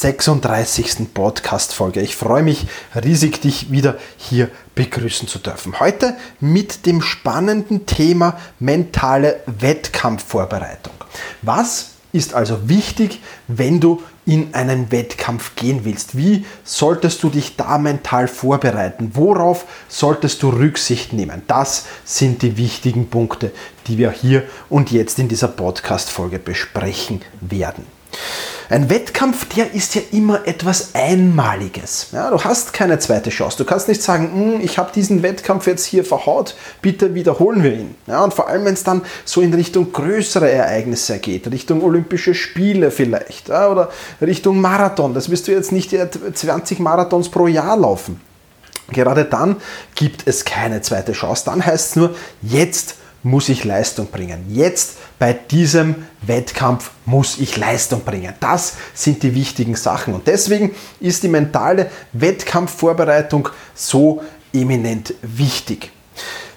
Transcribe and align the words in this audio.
36. 0.00 1.14
Podcast-Folge. 1.14 2.00
Ich 2.00 2.16
freue 2.16 2.42
mich 2.42 2.66
riesig, 2.96 3.40
dich 3.40 3.70
wieder 3.70 3.96
hier 4.16 4.50
begrüßen 4.74 5.28
zu 5.28 5.38
dürfen. 5.38 5.78
Heute 5.78 6.16
mit 6.40 6.84
dem 6.84 7.00
spannenden 7.00 7.86
Thema 7.86 8.36
mentale 8.58 9.40
Wettkampfvorbereitung. 9.46 10.94
Was 11.42 11.90
ist 12.12 12.34
also 12.34 12.68
wichtig, 12.68 13.20
wenn 13.46 13.78
du 13.78 14.02
in 14.26 14.52
einen 14.52 14.90
Wettkampf 14.90 15.54
gehen 15.54 15.84
willst? 15.84 16.16
Wie 16.16 16.44
solltest 16.64 17.22
du 17.22 17.30
dich 17.30 17.54
da 17.56 17.78
mental 17.78 18.26
vorbereiten? 18.26 19.12
Worauf 19.14 19.64
solltest 19.88 20.42
du 20.42 20.48
Rücksicht 20.48 21.12
nehmen? 21.12 21.42
Das 21.46 21.86
sind 22.04 22.42
die 22.42 22.56
wichtigen 22.56 23.10
Punkte, 23.10 23.52
die 23.86 23.98
wir 23.98 24.10
hier 24.10 24.42
und 24.68 24.90
jetzt 24.90 25.20
in 25.20 25.28
dieser 25.28 25.48
Podcast-Folge 25.48 26.40
besprechen 26.40 27.22
werden. 27.40 27.86
Ein 28.70 28.88
Wettkampf, 28.88 29.46
der 29.54 29.74
ist 29.74 29.94
ja 29.94 30.00
immer 30.10 30.46
etwas 30.46 30.94
Einmaliges. 30.94 32.08
Ja, 32.12 32.30
du 32.30 32.42
hast 32.42 32.72
keine 32.72 32.98
zweite 32.98 33.28
Chance. 33.28 33.58
Du 33.58 33.64
kannst 33.64 33.88
nicht 33.88 34.02
sagen, 34.02 34.30
hm, 34.32 34.60
ich 34.62 34.78
habe 34.78 34.90
diesen 34.92 35.22
Wettkampf 35.22 35.66
jetzt 35.66 35.84
hier 35.84 36.04
verhaut, 36.04 36.56
bitte 36.80 37.14
wiederholen 37.14 37.62
wir 37.62 37.74
ihn. 37.74 37.94
Ja, 38.06 38.24
und 38.24 38.32
vor 38.32 38.48
allem, 38.48 38.64
wenn 38.64 38.74
es 38.74 38.82
dann 38.82 39.02
so 39.26 39.42
in 39.42 39.52
Richtung 39.52 39.92
größere 39.92 40.50
Ereignisse 40.50 41.18
geht, 41.18 41.50
Richtung 41.50 41.82
Olympische 41.82 42.34
Spiele 42.34 42.90
vielleicht 42.90 43.48
ja, 43.48 43.68
oder 43.68 43.90
Richtung 44.22 44.60
Marathon, 44.60 45.12
das 45.12 45.30
wirst 45.30 45.46
du 45.46 45.52
jetzt 45.52 45.70
nicht 45.70 45.94
20 46.34 46.78
Marathons 46.78 47.28
pro 47.28 47.46
Jahr 47.46 47.76
laufen. 47.76 48.20
Gerade 48.88 49.24
dann 49.24 49.56
gibt 49.94 50.26
es 50.26 50.44
keine 50.44 50.80
zweite 50.82 51.12
Chance. 51.12 51.44
Dann 51.46 51.64
heißt 51.64 51.90
es 51.90 51.96
nur, 51.96 52.14
jetzt 52.42 52.96
muss 53.24 53.48
ich 53.48 53.64
Leistung 53.64 54.06
bringen. 54.06 54.44
Jetzt 54.48 54.98
bei 55.18 55.32
diesem 55.32 56.06
Wettkampf 56.22 56.92
muss 57.06 57.38
ich 57.38 57.56
Leistung 57.56 58.02
bringen. 58.04 58.34
Das 58.38 58.74
sind 58.94 59.22
die 59.22 59.34
wichtigen 59.34 59.74
Sachen. 59.74 60.14
Und 60.14 60.26
deswegen 60.26 60.74
ist 61.00 61.22
die 61.22 61.28
mentale 61.28 61.90
Wettkampfvorbereitung 62.12 63.48
so 63.74 64.22
eminent 64.52 65.14
wichtig. 65.22 65.90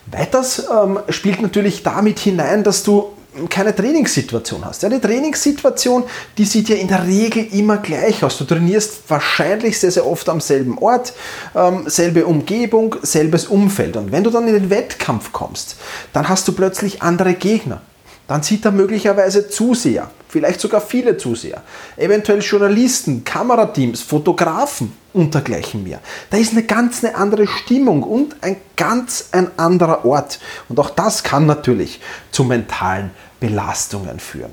Weiters 0.05 0.63
ähm, 0.69 0.99
spielt 1.09 1.41
natürlich 1.41 1.83
damit 1.83 2.19
hinein, 2.19 2.63
dass 2.63 2.83
du 2.83 3.16
keine 3.49 3.75
Trainingssituation 3.75 4.65
hast. 4.65 4.83
Ja, 4.83 4.89
die 4.89 4.99
Trainingssituation, 4.99 6.03
die 6.37 6.45
sieht 6.45 6.69
ja 6.69 6.75
in 6.75 6.87
der 6.87 7.05
Regel 7.05 7.47
immer 7.53 7.77
gleich 7.77 8.23
aus. 8.23 8.37
Du 8.37 8.45
trainierst 8.45 9.01
wahrscheinlich 9.07 9.79
sehr, 9.79 9.91
sehr 9.91 10.05
oft 10.05 10.27
am 10.29 10.41
selben 10.41 10.77
Ort, 10.77 11.13
ähm, 11.55 11.83
selbe 11.87 12.25
Umgebung, 12.25 12.95
selbes 13.01 13.45
Umfeld. 13.45 13.95
Und 13.97 14.11
wenn 14.11 14.23
du 14.23 14.29
dann 14.29 14.47
in 14.47 14.53
den 14.53 14.69
Wettkampf 14.69 15.31
kommst, 15.31 15.77
dann 16.13 16.27
hast 16.27 16.47
du 16.47 16.53
plötzlich 16.53 17.01
andere 17.01 17.33
Gegner. 17.33 17.81
Dann 18.27 18.43
sieht 18.43 18.65
er 18.65 18.71
möglicherweise 18.71 19.47
Zuseher, 19.47 20.11
vielleicht 20.27 20.59
sogar 20.59 20.81
viele 20.81 21.15
Zuseher, 21.15 21.63
eventuell 21.95 22.41
Journalisten, 22.41 23.23
Kamerateams, 23.23 24.01
Fotografen 24.01 24.91
und 25.13 25.33
dergleichen 25.33 25.83
mehr. 25.83 26.01
Da 26.29 26.37
ist 26.37 26.51
eine 26.51 26.63
ganz 26.63 27.03
eine 27.03 27.15
andere 27.15 27.47
Stimmung 27.47 28.03
und 28.03 28.35
ein 28.41 28.57
ganz 28.75 29.29
ein 29.31 29.57
anderer 29.57 30.03
Ort. 30.03 30.39
Und 30.67 30.77
auch 30.77 30.89
das 30.89 31.23
kann 31.23 31.45
natürlich 31.45 32.01
zu 32.31 32.43
mentalen 32.43 33.11
Belastungen 33.39 34.19
führen. 34.19 34.51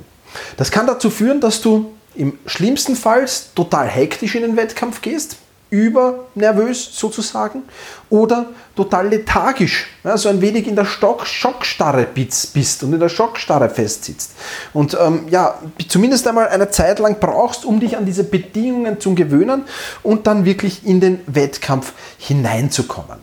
Das 0.56 0.70
kann 0.70 0.86
dazu 0.86 1.10
führen, 1.10 1.40
dass 1.40 1.60
du 1.60 1.92
im 2.14 2.38
schlimmsten 2.46 2.96
Fall 2.96 3.26
total 3.54 3.88
hektisch 3.88 4.34
in 4.34 4.42
den 4.42 4.56
Wettkampf 4.56 5.02
gehst, 5.02 5.36
übernervös 5.70 6.96
sozusagen 6.96 7.62
oder 8.08 8.46
total 8.76 9.08
lethargisch, 9.08 9.88
also 10.04 10.28
ein 10.28 10.40
wenig 10.40 10.68
in 10.68 10.76
der 10.76 10.84
Stock 10.84 11.26
Schockstarre 11.26 12.06
bist 12.06 12.82
und 12.84 12.92
in 12.92 13.00
der 13.00 13.08
Schockstarre 13.08 13.68
festsitzt. 13.68 14.32
Und 14.72 14.96
ähm, 15.00 15.26
ja, 15.30 15.58
zumindest 15.88 16.28
einmal 16.28 16.48
eine 16.48 16.70
Zeit 16.70 17.00
lang 17.00 17.18
brauchst, 17.18 17.64
um 17.64 17.80
dich 17.80 17.96
an 17.96 18.06
diese 18.06 18.22
Bedingungen 18.22 19.00
zu 19.00 19.14
gewöhnen 19.16 19.64
und 20.04 20.28
dann 20.28 20.44
wirklich 20.44 20.86
in 20.86 21.00
den 21.00 21.20
Wettkampf 21.26 21.92
hineinzukommen. 22.18 23.18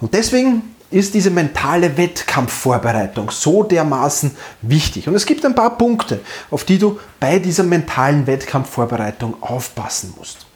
Und 0.00 0.14
deswegen 0.14 0.62
ist 0.90 1.14
diese 1.14 1.30
mentale 1.30 1.96
Wettkampfvorbereitung 1.96 3.30
so 3.30 3.62
dermaßen 3.62 4.32
wichtig. 4.62 5.06
Und 5.08 5.14
es 5.14 5.26
gibt 5.26 5.44
ein 5.44 5.54
paar 5.54 5.78
Punkte, 5.78 6.20
auf 6.50 6.64
die 6.64 6.78
du 6.78 6.98
bei 7.18 7.38
dieser 7.38 7.62
mentalen 7.62 8.26
Wettkampfvorbereitung 8.26 9.42
aufpassen 9.42 10.14
musst. 10.18 10.46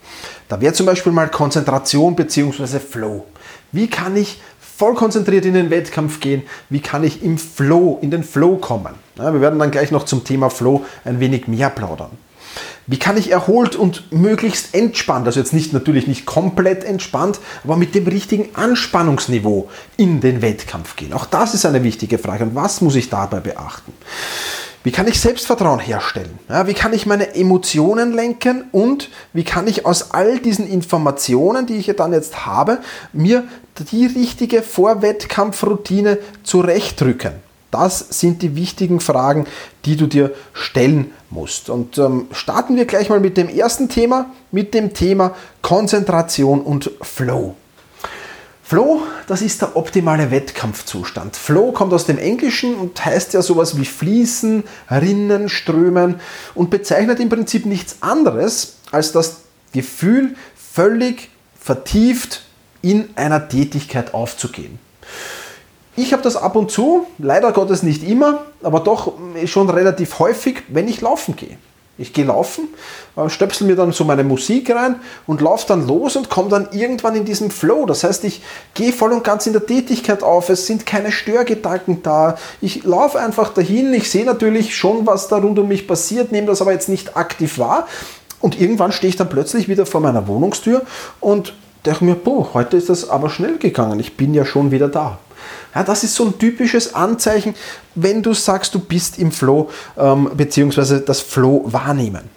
Da 0.49 0.61
wäre 0.61 0.73
zum 0.73 0.87
Beispiel 0.87 1.13
mal 1.13 1.29
Konzentration 1.29 2.17
bzw. 2.17 2.79
Flow. 2.79 3.25
Wie 3.73 3.89
kann 3.89 4.17
ich 4.17 4.41
voll 4.59 4.95
konzentriert 4.95 5.45
in 5.45 5.55
den 5.55 5.71
Wettkampf 5.71 6.21
gehen? 6.21 6.43
Wie 6.69 6.81
kann 6.81 7.05
ich 7.05 7.23
im 7.23 7.39
Flow, 7.39 7.99
in 8.03 8.11
den 8.11 8.25
Flow 8.25 8.57
kommen? 8.57 8.95
Ja, 9.17 9.33
wir 9.33 9.41
werden 9.41 9.59
dann 9.59 9.71
gleich 9.71 9.91
noch 9.91 10.05
zum 10.05 10.25
Thema 10.25 10.51
Flow 10.51 10.85
ein 11.05 11.21
wenig 11.21 11.47
mehr 11.47 11.71
plaudern. 11.71 12.11
Wie 12.87 12.99
kann 12.99 13.17
ich 13.17 13.31
erholt 13.31 13.77
und 13.77 14.13
möglichst 14.13 14.75
entspannt, 14.75 15.27
also 15.27 15.41
jetzt 15.41 15.55
nicht 15.55 15.73
natürlich 15.73 16.07
nicht 16.07 16.27
komplett 16.27 16.85
entspannt, 16.85 17.41
aber 17.65 17.77
mit 17.77 17.95
dem 17.95 18.07
richtigen 18.07 18.55
Anspannungsniveau 18.55 19.71
in 19.97 20.21
den 20.21 20.43
Wettkampf 20.43 20.97
gehen? 20.97 21.15
Auch 21.15 21.25
das 21.25 21.55
ist 21.55 21.65
eine 21.65 21.83
wichtige 21.83 22.19
Frage. 22.19 22.45
Und 22.45 22.55
was 22.55 22.83
muss 22.83 22.95
ich 22.95 23.09
dabei 23.09 23.41
beachten? 23.41 23.93
Wie 24.83 24.91
kann 24.91 25.09
ich 25.09 25.19
Selbstvertrauen 25.19 25.81
herstellen? 25.81 26.39
Ja, 26.51 26.67
wie 26.67 26.75
kann 26.75 26.93
ich 26.93 27.07
meine 27.07 27.35
Emotionen 27.35 28.13
lenken? 28.13 28.67
Und 28.71 29.09
wie 29.33 29.45
kann 29.45 29.67
ich 29.67 29.87
aus 29.87 30.11
all 30.11 30.39
diesen 30.39 30.69
Informationen, 30.69 31.67
die 31.67 31.77
ich 31.77 31.87
dann 31.97 32.13
jetzt 32.13 32.45
habe, 32.45 32.81
mir 33.15 33.45
die 33.91 34.05
richtige 34.05 34.61
Vorwettkampfroutine 34.61 36.19
zurechtrücken? 36.43 37.33
Das 37.75 38.07
sind 38.09 38.41
die 38.41 38.55
wichtigen 38.55 39.01
Fragen, 39.01 39.49
die 39.85 39.97
du 39.97 40.07
dir 40.07 40.31
stellen 40.53 41.11
musst. 41.29 41.71
Und 41.71 41.99
ähm, 41.99 42.29
starten 42.31 42.77
wir 42.77 42.85
gleich 42.85 43.09
mal 43.09 43.19
mit 43.19 43.37
dem 43.37 43.49
ersten 43.49 43.89
Thema, 43.89 44.27
mit 44.53 44.75
dem 44.75 44.95
Thema 44.95 45.35
Konzentration 45.61 46.61
und 46.61 46.93
Flow. 47.03 47.57
Flow, 48.63 49.03
das 49.27 49.43
ist 49.43 49.61
der 49.61 49.77
optimale 49.77 50.31
Wettkampfzustand. 50.31 51.35
Flow 51.35 51.73
kommt 51.73 51.93
aus 51.93 52.07
dem 52.07 52.17
Englischen 52.17 52.77
und 52.77 53.05
heißt 53.05 53.35
ja 53.35 53.43
sowas 53.43 53.77
wie 53.77 53.85
fließen, 53.85 54.63
rinnen, 54.89 55.49
strömen 55.49 56.21
und 56.55 56.71
bezeichnet 56.71 57.19
im 57.19 57.29
Prinzip 57.29 57.67
nichts 57.67 57.97
anderes 58.03 58.77
als 58.93 59.11
das 59.11 59.39
Gefühl, 59.73 60.37
völlig 60.55 61.29
vertieft 61.61 62.43
in 62.83 63.09
einer 63.17 63.49
Tätigkeit 63.49 64.15
aufzugehen. 64.15 64.79
Ich 65.97 66.13
habe 66.13 66.23
das 66.23 66.37
ab 66.37 66.57
und 66.57 66.71
zu, 66.71 67.07
leider 67.19 67.53
Gottes 67.53 67.83
nicht 67.83 68.03
immer, 68.03 68.47
aber 68.63 68.81
doch 68.81 69.13
schon 69.47 69.71
relativ 69.71 70.19
häufig, 70.19 70.63
wenn 70.69 70.89
ich 70.89 71.01
laufen 71.01 71.37
gehe. 71.37 71.57
Ich 71.97 72.13
gehe 72.13 72.25
laufen, 72.25 72.67
äh, 73.17 73.29
stöpsel 73.29 73.69
mir 73.69 73.77
dann 73.77 73.93
so 73.93 74.05
meine 74.05 74.25
Musik 74.25 74.69
rein 74.75 74.97
und 75.29 75.41
laufe 75.41 75.67
dann 75.69 75.87
los 75.87 76.17
und 76.17 76.29
komme 76.29 76.49
dann 76.49 76.69
irgendwann 76.73 77.15
in 77.15 77.25
diesen 77.25 77.53
Flow. 77.53 77.87
Das 77.87 78.03
heißt, 78.03 78.25
ich 78.25 78.43
gehe 78.75 78.93
voll 78.93 79.13
und 79.13 79.23
ganz 79.23 79.47
in 79.47 79.53
der 79.53 79.65
Tätigkeit 79.65 80.25
auf. 80.25 80.49
Es 80.49 80.67
sind 80.67 80.87
keine 80.87 81.13
Störgedanken 81.13 82.03
da. 82.03 82.37
Ich 82.61 82.83
laufe 82.83 83.21
einfach 83.21 83.55
dahin. 83.55 83.95
Ich 83.95 84.11
sehe 84.11 84.25
natürlich 84.25 84.75
schon, 84.75 85.07
was 85.07 85.29
da 85.29 85.37
rund 85.37 85.57
um 85.61 85.69
mich 85.69 85.87
passiert, 85.87 86.33
nehme 86.33 86.49
das 86.49 86.61
aber 86.61 86.73
jetzt 86.73 86.89
nicht 86.89 87.17
aktiv 87.17 87.59
wahr. 87.59 87.87
Und 88.41 88.61
irgendwann 88.61 88.91
stehe 88.91 89.09
ich 89.09 89.17
dann 89.17 89.29
plötzlich 89.29 89.69
wieder 89.69 89.87
vor 89.87 90.01
meiner 90.01 90.27
Wohnungstür 90.27 90.83
und 91.21 91.55
denke 91.87 92.05
mir, 92.05 92.17
boah, 92.17 92.55
heute 92.55 92.77
ist 92.77 92.89
das 92.89 93.09
aber 93.09 93.31
schnell 93.31 93.59
gegangen. 93.59 94.01
Ich 94.01 94.17
bin 94.17 94.35
ja 94.35 94.45
schon 94.45 94.73
wieder 94.73 94.89
da. 94.89 95.19
Ja, 95.75 95.83
das 95.83 96.05
ist 96.05 96.15
so 96.15 96.27
ein 96.27 96.39
typisches 96.39 96.95
Anzeichen, 96.95 97.55
wenn 97.95 98.23
du 98.23 98.35
sagst, 98.35 98.75
du 98.75 98.79
bist 98.79 99.19
im 99.19 99.33
Flow 99.33 99.71
ähm, 99.97 100.31
beziehungsweise 100.37 101.01
das 101.01 101.21
Flow 101.21 101.65
wahrnehmen. 101.67 102.31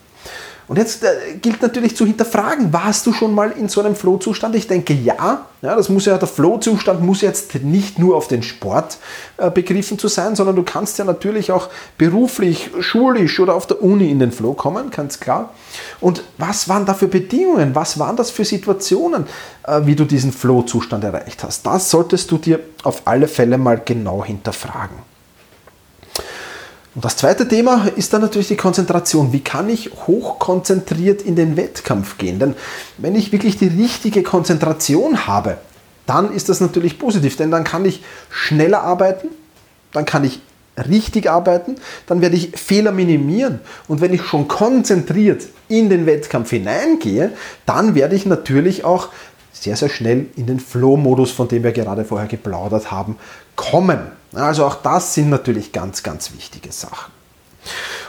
Und 0.68 0.78
jetzt 0.78 1.04
äh, 1.04 1.36
gilt 1.42 1.62
natürlich 1.62 1.96
zu 1.96 2.06
hinterfragen, 2.06 2.74
warst 2.74 3.08
du 3.08 3.14
schon 3.14 3.34
mal 3.34 3.52
in 3.52 3.70
so 3.70 3.80
einem 3.80 3.96
Flow-Zustand? 3.96 4.54
Ich 4.56 4.68
denke 4.68 4.94
ja. 4.94 5.46
ja. 5.62 5.76
Das 5.76 5.88
muss 5.88 6.06
ja, 6.06 6.18
der 6.18 6.28
Flow-Zustand 6.28 7.02
muss 7.02 7.22
jetzt 7.22 7.56
nicht 7.64 8.00
nur 8.00 8.18
auf 8.18 8.28
den 8.28 8.44
Sport 8.44 8.98
äh, 9.38 9.50
begriffen 9.50 9.98
zu 9.98 10.10
sein, 10.10 10.36
sondern 10.36 10.58
du 10.58 10.64
kannst 10.64 10.98
ja 10.98 11.06
natürlich 11.06 11.54
auch 11.54 11.70
beruflich, 11.98 12.70
schulisch 12.82 13.40
oder 13.40 13.56
auf 13.56 13.66
der 13.66 13.82
Uni 13.82 14.12
in 14.12 14.20
den 14.20 14.34
Flow 14.34 14.54
kommen, 14.54 14.92
ganz 14.92 15.22
klar. 15.22 15.54
Und 16.02 16.24
was 16.38 16.68
waren 16.68 16.86
da 16.86 16.94
für 16.94 17.08
Bedingungen? 17.08 17.74
Was 17.74 17.98
waren 17.98 18.18
das 18.18 18.30
für 18.30 18.44
Situationen, 18.44 19.26
äh, 19.64 19.82
wie 19.86 19.96
du 19.96 20.04
diesen 20.04 20.34
Flow-Zustand 20.34 21.02
erreicht 21.06 21.44
hast? 21.44 21.66
Das 21.66 21.90
solltest 21.90 22.30
du 22.30 22.38
dir 22.38 22.60
auf 22.84 23.04
alle 23.06 23.30
Fälle 23.30 23.58
mal 23.58 23.82
genau 23.84 24.22
hinterfragen. 24.22 25.07
Und 26.98 27.06
das 27.06 27.16
zweite 27.16 27.48
Thema 27.48 27.90
ist 27.96 28.12
dann 28.12 28.22
natürlich 28.22 28.48
die 28.48 28.58
Konzentration. 28.58 29.32
Wie 29.32 29.42
kann 29.42 29.70
ich 29.70 29.92
hochkonzentriert 30.08 31.22
in 31.22 31.36
den 31.36 31.56
Wettkampf 31.56 32.18
gehen? 32.18 32.40
Denn 32.40 32.56
wenn 32.98 33.14
ich 33.14 33.32
wirklich 33.32 33.56
die 33.56 33.68
richtige 33.68 34.24
Konzentration 34.24 35.28
habe, 35.28 35.58
dann 36.08 36.34
ist 36.34 36.50
das 36.50 36.60
natürlich 36.60 36.98
positiv, 36.98 37.38
denn 37.38 37.52
dann 37.52 37.64
kann 37.64 37.86
ich 37.86 38.04
schneller 38.32 38.82
arbeiten, 38.82 39.28
dann 39.94 40.06
kann 40.06 40.24
ich 40.24 40.42
richtig 40.76 41.30
arbeiten, 41.30 41.76
dann 42.08 42.22
werde 42.22 42.36
ich 42.36 42.54
Fehler 42.56 42.92
minimieren. 42.92 43.60
Und 43.88 44.02
wenn 44.02 44.12
ich 44.12 44.24
schon 44.24 44.48
konzentriert 44.48 45.44
in 45.68 45.92
den 45.92 46.08
Wettkampf 46.08 46.50
hineingehe, 46.50 47.32
dann 47.68 47.94
werde 47.94 48.16
ich 48.16 48.26
natürlich 48.26 48.86
auch 48.86 49.10
sehr, 49.64 49.76
sehr 49.76 49.90
schnell 49.90 50.28
in 50.36 50.46
den 50.46 50.60
Flow-Modus, 50.60 51.32
von 51.32 51.48
dem 51.48 51.64
wir 51.64 51.72
gerade 51.72 52.06
vorher 52.06 52.28
geplaudert 52.28 52.92
haben, 52.92 53.18
kommen. 53.56 54.00
Also 54.34 54.66
auch 54.66 54.76
das 54.76 55.14
sind 55.14 55.30
natürlich 55.30 55.72
ganz, 55.72 56.04
ganz 56.04 56.34
wichtige 56.34 56.72
Sachen. 56.72 57.12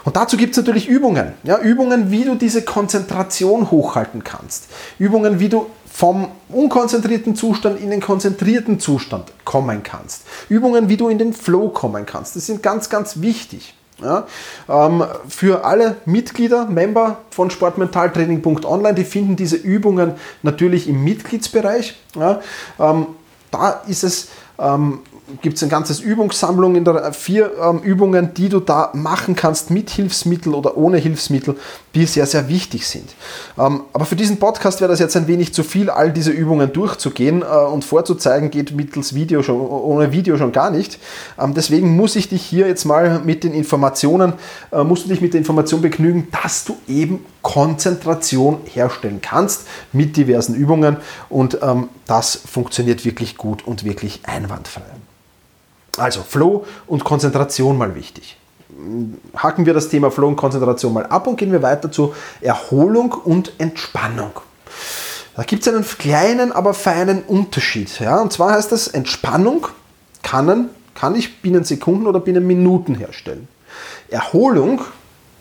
Und 0.05 0.17
dazu 0.17 0.37
gibt 0.37 0.53
es 0.53 0.57
natürlich 0.57 0.89
Übungen. 0.89 1.33
Ja, 1.43 1.59
Übungen, 1.59 2.11
wie 2.11 2.25
du 2.25 2.35
diese 2.35 2.63
Konzentration 2.63 3.71
hochhalten 3.71 4.25
kannst. 4.25 4.69
Übungen, 4.99 5.41
wie 5.41 5.49
du 5.49 5.67
vom 5.91 6.29
unkonzentrierten 6.49 7.35
Zustand 7.35 7.81
in 7.81 7.91
den 7.91 8.01
konzentrierten 8.01 8.79
Zustand 8.79 9.33
kommen 9.45 9.83
kannst. 9.83 10.23
Übungen, 10.49 10.89
wie 10.89 10.97
du 10.97 11.09
in 11.09 11.19
den 11.19 11.33
Flow 11.33 11.71
kommen 11.71 12.07
kannst. 12.07 12.37
Das 12.37 12.47
sind 12.47 12.63
ganz, 12.63 12.89
ganz 12.89 13.21
wichtig. 13.21 13.75
Ja, 14.01 14.27
ähm, 14.69 15.03
für 15.29 15.65
alle 15.65 15.97
Mitglieder, 16.05 16.67
Member 16.67 17.19
von 17.31 17.51
sportmentaltraining.online, 17.51 18.95
die 18.95 19.05
finden 19.05 19.35
diese 19.35 19.57
Übungen 19.57 20.13
natürlich 20.43 20.89
im 20.89 21.03
Mitgliedsbereich. 21.03 21.97
Ja, 22.15 22.41
ähm, 22.79 23.07
da 23.51 23.83
ist 23.89 24.05
es 24.05 24.29
ähm, 24.59 25.01
gibt 25.43 25.57
es 25.57 25.63
ein 25.63 25.69
ganzes 25.69 26.01
Übungssammlung 26.01 26.75
in 26.75 26.85
der 26.85 27.13
vier 27.13 27.53
ähm, 27.63 27.81
Übungen, 27.81 28.35
die 28.35 28.49
du 28.49 28.61
da 28.61 28.91
machen 28.95 29.37
kannst 29.37 29.71
mit 29.71 29.91
Hilfsmittel 29.91 30.55
oder 30.55 30.77
ohne 30.77 30.99
Hilfsmittel, 30.99 31.57
die 31.95 32.07
sehr, 32.07 32.27
sehr 32.27 32.49
wichtig 32.49 32.87
sind. 32.87 33.09
Ähm, 33.59 33.83
aber 33.93 34.05
für 34.05 34.17
diesen 34.17 34.39
Podcast 34.39 34.81
wäre 34.81 34.91
das 34.91 35.01
jetzt 35.01 35.17
ein 35.17 35.27
wenig 35.27 35.55
zu 35.55 35.63
viel, 35.63 35.91
all 35.91 36.13
diese 36.13 36.31
Übungen 36.31 36.73
durchzugehen 36.73 37.43
äh, 37.43 37.45
und 37.45 37.85
vorzuzeigen, 37.85 38.51
geht 38.51 38.73
mittels 38.73 39.15
Video 39.15 39.43
schon, 39.43 39.61
ohne 39.61 40.13
Video 40.13 40.37
schon 40.37 40.53
gar 40.53 40.71
nicht. 40.71 40.99
Ähm, 41.39 41.55
deswegen 41.55 41.97
muss 41.97 42.17
ich 42.17 42.29
dich 42.29 42.43
hier 42.43 42.69
jetzt 42.69 42.85
mal 42.85 43.21
mit 43.21 43.45
den 43.45 43.55
Informationen, 43.55 44.35
äh, 44.71 44.85
musst 44.85 45.05
du 45.05 45.09
dich 45.09 45.21
mit 45.21 45.33
der 45.33 45.39
Information 45.39 45.81
begnügen, 45.81 46.29
dass 46.43 46.65
du 46.65 46.77
eben 46.87 47.25
Konzentration 47.43 48.61
herstellen 48.65 49.21
kannst 49.23 49.67
mit 49.93 50.17
diversen 50.17 50.55
Übungen 50.55 50.99
und 51.29 51.59
ähm, 51.63 51.89
das 52.07 52.37
funktioniert 52.37 53.05
wirklich 53.05 53.37
gut 53.37 53.67
und 53.67 53.85
wirklich 53.85 54.21
einwandfrei. 54.25 54.83
Also 55.97 56.23
Flow 56.23 56.65
und 56.87 57.05
Konzentration 57.05 57.77
mal 57.77 57.95
wichtig. 57.95 58.37
Hacken 59.37 59.67
wir 59.67 59.75
das 59.75 59.89
Thema 59.89 60.11
Flow 60.11 60.29
und 60.29 60.37
Konzentration 60.37 60.93
mal 60.93 61.07
ab 61.07 61.27
und 61.27 61.37
gehen 61.37 61.53
wir 61.53 61.63
weiter 61.63 61.91
zu 61.91 62.15
Erholung 62.41 63.13
und 63.13 63.53
Entspannung. 63.59 64.33
Da 65.35 65.43
gibt 65.45 65.67
es 65.67 65.73
einen 65.73 65.85
kleinen, 65.85 66.53
aber 66.53 66.75
feinen 66.75 67.23
Unterschied. 67.23 68.01
Ja? 68.01 68.21
Und 68.21 68.33
zwar 68.33 68.53
heißt 68.53 68.73
das, 68.73 68.89
Entspannung 68.89 69.69
kann, 70.23 70.71
kann 70.95 71.15
ich 71.15 71.41
binnen 71.41 71.65
Sekunden 71.65 72.07
oder 72.07 72.21
binnen 72.21 72.47
Minuten 72.47 72.95
herstellen. 72.95 73.47
Erholung, 74.11 74.81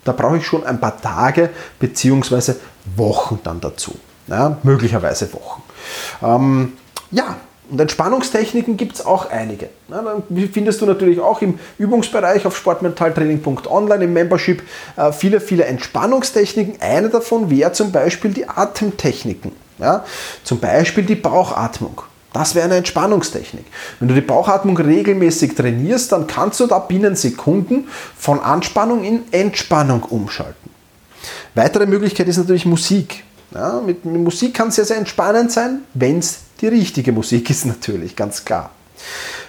da 0.03 0.11
brauche 0.11 0.37
ich 0.37 0.45
schon 0.45 0.63
ein 0.65 0.79
paar 0.79 1.01
Tage 1.01 1.49
bzw. 1.79 2.53
Wochen 2.95 3.39
dann 3.43 3.59
dazu. 3.59 3.95
Ja? 4.27 4.57
Möglicherweise 4.63 5.33
Wochen. 5.33 5.63
Ähm, 6.21 6.73
ja, 7.11 7.37
und 7.69 7.79
Entspannungstechniken 7.79 8.77
gibt 8.77 8.95
es 8.95 9.05
auch 9.05 9.29
einige. 9.29 9.69
Ja, 9.89 10.01
dann 10.01 10.23
findest 10.51 10.81
du 10.81 10.85
natürlich 10.85 11.19
auch 11.19 11.41
im 11.41 11.59
Übungsbereich 11.77 12.45
auf 12.45 12.55
sportmentaltraining.online 12.55 14.05
im 14.05 14.13
Membership 14.13 14.63
äh, 14.95 15.11
viele, 15.11 15.39
viele 15.41 15.65
Entspannungstechniken. 15.65 16.81
Eine 16.81 17.09
davon 17.09 17.49
wäre 17.49 17.73
zum 17.73 17.91
Beispiel 17.91 18.31
die 18.31 18.47
Atemtechniken. 18.47 19.51
Ja, 19.79 20.05
zum 20.43 20.59
Beispiel 20.59 21.03
die 21.03 21.15
Bauchatmung. 21.15 22.01
Das 22.33 22.55
wäre 22.55 22.65
eine 22.65 22.75
Entspannungstechnik. 22.75 23.65
Wenn 23.99 24.07
du 24.07 24.13
die 24.13 24.21
Bauchatmung 24.21 24.77
regelmäßig 24.77 25.55
trainierst, 25.55 26.11
dann 26.11 26.27
kannst 26.27 26.59
du 26.59 26.67
da 26.67 26.79
binnen 26.79 27.15
Sekunden 27.15 27.87
von 28.17 28.39
Anspannung 28.39 29.03
in 29.03 29.23
Entspannung 29.31 30.03
umschalten. 30.03 30.69
Weitere 31.55 31.85
Möglichkeit 31.85 32.27
ist 32.27 32.37
natürlich 32.37 32.65
Musik. 32.65 33.23
Ja, 33.53 33.81
mit, 33.83 34.03
mit 34.05 34.21
Musik 34.21 34.53
kann 34.53 34.67
es 34.67 34.75
sehr, 34.75 34.85
sehr 34.85 34.97
entspannend 34.97 35.51
sein, 35.51 35.79
wenn 35.93 36.19
es 36.19 36.41
die 36.61 36.67
richtige 36.67 37.11
Musik 37.11 37.49
ist 37.49 37.65
natürlich, 37.65 38.15
ganz 38.15 38.43
klar. 38.43 38.71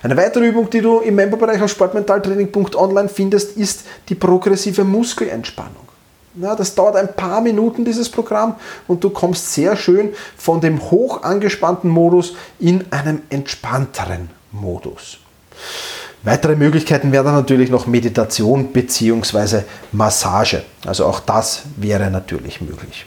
Eine 0.02 0.16
weitere 0.16 0.46
Übung, 0.46 0.68
die 0.70 0.80
du 0.80 1.00
im 1.00 1.14
Memberbereich 1.14 1.60
auf 1.62 1.70
sportmentaltraining.online 1.70 3.08
findest, 3.08 3.56
ist 3.56 3.84
die 4.08 4.14
progressive 4.14 4.84
Muskelentspannung. 4.84 5.88
Ja, 6.40 6.54
das 6.54 6.74
dauert 6.74 6.94
ein 6.96 7.14
paar 7.14 7.40
Minuten, 7.40 7.84
dieses 7.84 8.08
Programm, 8.08 8.54
und 8.86 9.02
du 9.02 9.10
kommst 9.10 9.52
sehr 9.54 9.76
schön 9.76 10.10
von 10.36 10.60
dem 10.60 10.90
hoch 10.90 11.22
angespannten 11.22 11.90
Modus 11.90 12.34
in 12.60 12.84
einen 12.90 13.22
entspannteren 13.30 14.30
Modus. 14.52 15.18
Weitere 16.22 16.54
Möglichkeiten 16.54 17.10
wären 17.10 17.32
natürlich 17.32 17.70
noch 17.70 17.86
Meditation 17.86 18.72
bzw. 18.72 19.62
Massage. 19.92 20.62
Also 20.84 21.06
auch 21.06 21.20
das 21.20 21.62
wäre 21.76 22.10
natürlich 22.10 22.60
möglich. 22.60 23.06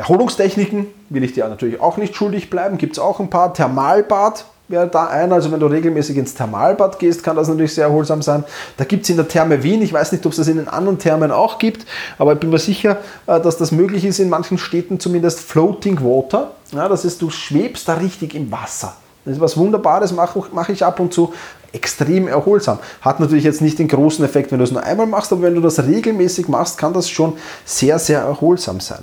Erholungstechniken 0.00 0.86
will 1.10 1.22
ich 1.22 1.34
dir 1.34 1.46
natürlich 1.46 1.78
auch 1.78 1.98
nicht 1.98 2.16
schuldig 2.16 2.48
bleiben. 2.48 2.78
Gibt 2.78 2.94
es 2.94 2.98
auch 2.98 3.20
ein 3.20 3.28
paar. 3.28 3.52
Thermalbad 3.52 4.46
wäre 4.68 4.88
da 4.88 5.08
einer. 5.08 5.34
Also 5.34 5.52
wenn 5.52 5.60
du 5.60 5.66
regelmäßig 5.66 6.16
ins 6.16 6.32
Thermalbad 6.32 6.98
gehst, 6.98 7.22
kann 7.22 7.36
das 7.36 7.48
natürlich 7.48 7.74
sehr 7.74 7.84
erholsam 7.84 8.22
sein. 8.22 8.44
Da 8.78 8.84
gibt 8.84 9.02
es 9.02 9.10
in 9.10 9.16
der 9.16 9.28
Therme 9.28 9.62
Wien, 9.62 9.82
ich 9.82 9.92
weiß 9.92 10.12
nicht, 10.12 10.24
ob 10.24 10.32
es 10.32 10.38
das 10.38 10.48
in 10.48 10.56
den 10.56 10.68
anderen 10.68 10.98
Thermen 10.98 11.30
auch 11.30 11.58
gibt, 11.58 11.84
aber 12.16 12.32
ich 12.32 12.40
bin 12.40 12.48
mir 12.48 12.58
sicher, 12.58 12.96
äh, 13.26 13.40
dass 13.40 13.58
das 13.58 13.72
möglich 13.72 14.06
ist 14.06 14.20
in 14.20 14.30
manchen 14.30 14.56
Städten 14.56 14.98
zumindest 14.98 15.40
Floating 15.40 16.00
Water. 16.00 16.52
Ja, 16.72 16.88
das 16.88 17.04
ist, 17.04 17.20
du 17.20 17.28
schwebst 17.28 17.86
da 17.86 17.94
richtig 17.94 18.34
im 18.34 18.50
Wasser. 18.50 18.96
Das 19.26 19.34
ist 19.34 19.40
was 19.42 19.58
Wunderbares, 19.58 20.14
mache 20.14 20.42
mach 20.54 20.70
ich 20.70 20.82
ab 20.82 20.98
und 20.98 21.12
zu 21.12 21.34
extrem 21.72 22.26
erholsam. 22.26 22.78
Hat 23.02 23.20
natürlich 23.20 23.44
jetzt 23.44 23.60
nicht 23.60 23.78
den 23.78 23.88
großen 23.88 24.24
Effekt, 24.24 24.50
wenn 24.50 24.60
du 24.60 24.64
es 24.64 24.72
nur 24.72 24.82
einmal 24.82 25.06
machst, 25.06 25.30
aber 25.30 25.42
wenn 25.42 25.54
du 25.54 25.60
das 25.60 25.84
regelmäßig 25.84 26.48
machst, 26.48 26.78
kann 26.78 26.94
das 26.94 27.10
schon 27.10 27.34
sehr, 27.66 27.98
sehr 27.98 28.20
erholsam 28.20 28.80
sein. 28.80 29.02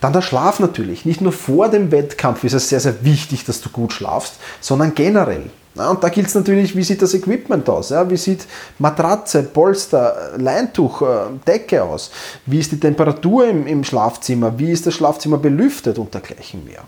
Dann 0.00 0.12
der 0.12 0.22
Schlaf 0.22 0.60
natürlich. 0.60 1.04
Nicht 1.04 1.20
nur 1.20 1.32
vor 1.32 1.68
dem 1.68 1.90
Wettkampf 1.90 2.44
ist 2.44 2.54
es 2.54 2.68
sehr, 2.68 2.80
sehr 2.80 3.04
wichtig, 3.04 3.44
dass 3.44 3.60
du 3.60 3.70
gut 3.70 3.92
schlafst, 3.92 4.34
sondern 4.60 4.94
generell. 4.94 5.50
Und 5.74 6.02
da 6.02 6.08
gilt 6.08 6.26
es 6.26 6.34
natürlich, 6.34 6.74
wie 6.74 6.82
sieht 6.82 7.02
das 7.02 7.14
Equipment 7.14 7.68
aus? 7.68 7.92
Wie 7.92 8.16
sieht 8.16 8.46
Matratze, 8.78 9.44
Polster, 9.44 10.32
Leintuch, 10.36 11.02
äh, 11.02 11.06
Decke 11.46 11.84
aus? 11.84 12.10
Wie 12.46 12.58
ist 12.58 12.72
die 12.72 12.80
Temperatur 12.80 13.46
im, 13.46 13.66
im 13.66 13.84
Schlafzimmer? 13.84 14.58
Wie 14.58 14.72
ist 14.72 14.86
das 14.86 14.94
Schlafzimmer 14.94 15.38
belüftet 15.38 15.98
und 15.98 16.12
dergleichen 16.12 16.64
mehr? 16.64 16.82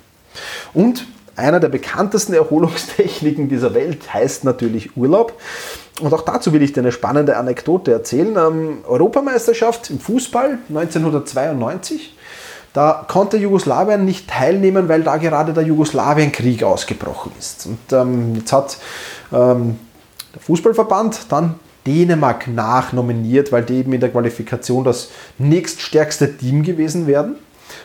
Und 0.75 1.07
einer 1.37 1.61
der 1.61 1.69
bekanntesten 1.69 2.35
Erholungstechniken 2.35 3.49
dieser 3.49 3.75
Welt 3.75 4.13
heißt 4.13 4.45
natürlich 4.45 4.97
Urlaub. 4.97 5.35
Und 6.01 6.13
auch 6.13 6.23
dazu 6.23 6.53
will 6.53 6.63
ich 6.63 6.73
dir 6.73 6.81
eine 6.81 6.93
spannende 6.93 7.37
Anekdote 7.37 7.93
erzählen. 7.93 8.37
Ähm, 8.37 8.79
Europameisterschaft 8.89 9.91
im 9.91 10.01
Fußball 10.01 10.59
1992 10.69 12.15
da 12.73 13.05
konnte 13.09 13.37
Jugoslawien 13.37 14.05
nicht 14.05 14.29
teilnehmen, 14.29 14.89
weil 14.89 15.03
da 15.03 15.17
gerade 15.17 15.53
der 15.53 15.65
Jugoslawienkrieg 15.65 16.63
ausgebrochen 16.63 17.33
ist. 17.39 17.67
Und 17.67 17.93
ähm, 17.93 18.37
jetzt 18.37 18.53
hat 18.53 18.79
ähm, 19.33 19.79
der 20.35 20.43
Fußballverband 20.43 21.27
dann 21.31 21.57
Dänemark 21.87 22.47
nachnominiert, 22.47 23.53
weil 23.53 23.65
die 23.65 23.79
eben 23.79 23.93
in 23.93 24.01
der 24.01 24.11
Qualifikation 24.11 24.85
das 24.85 25.11
nächststärkste 25.39 26.37
Team 26.37 26.63
gewesen 26.63 27.07
wären. 27.07 27.37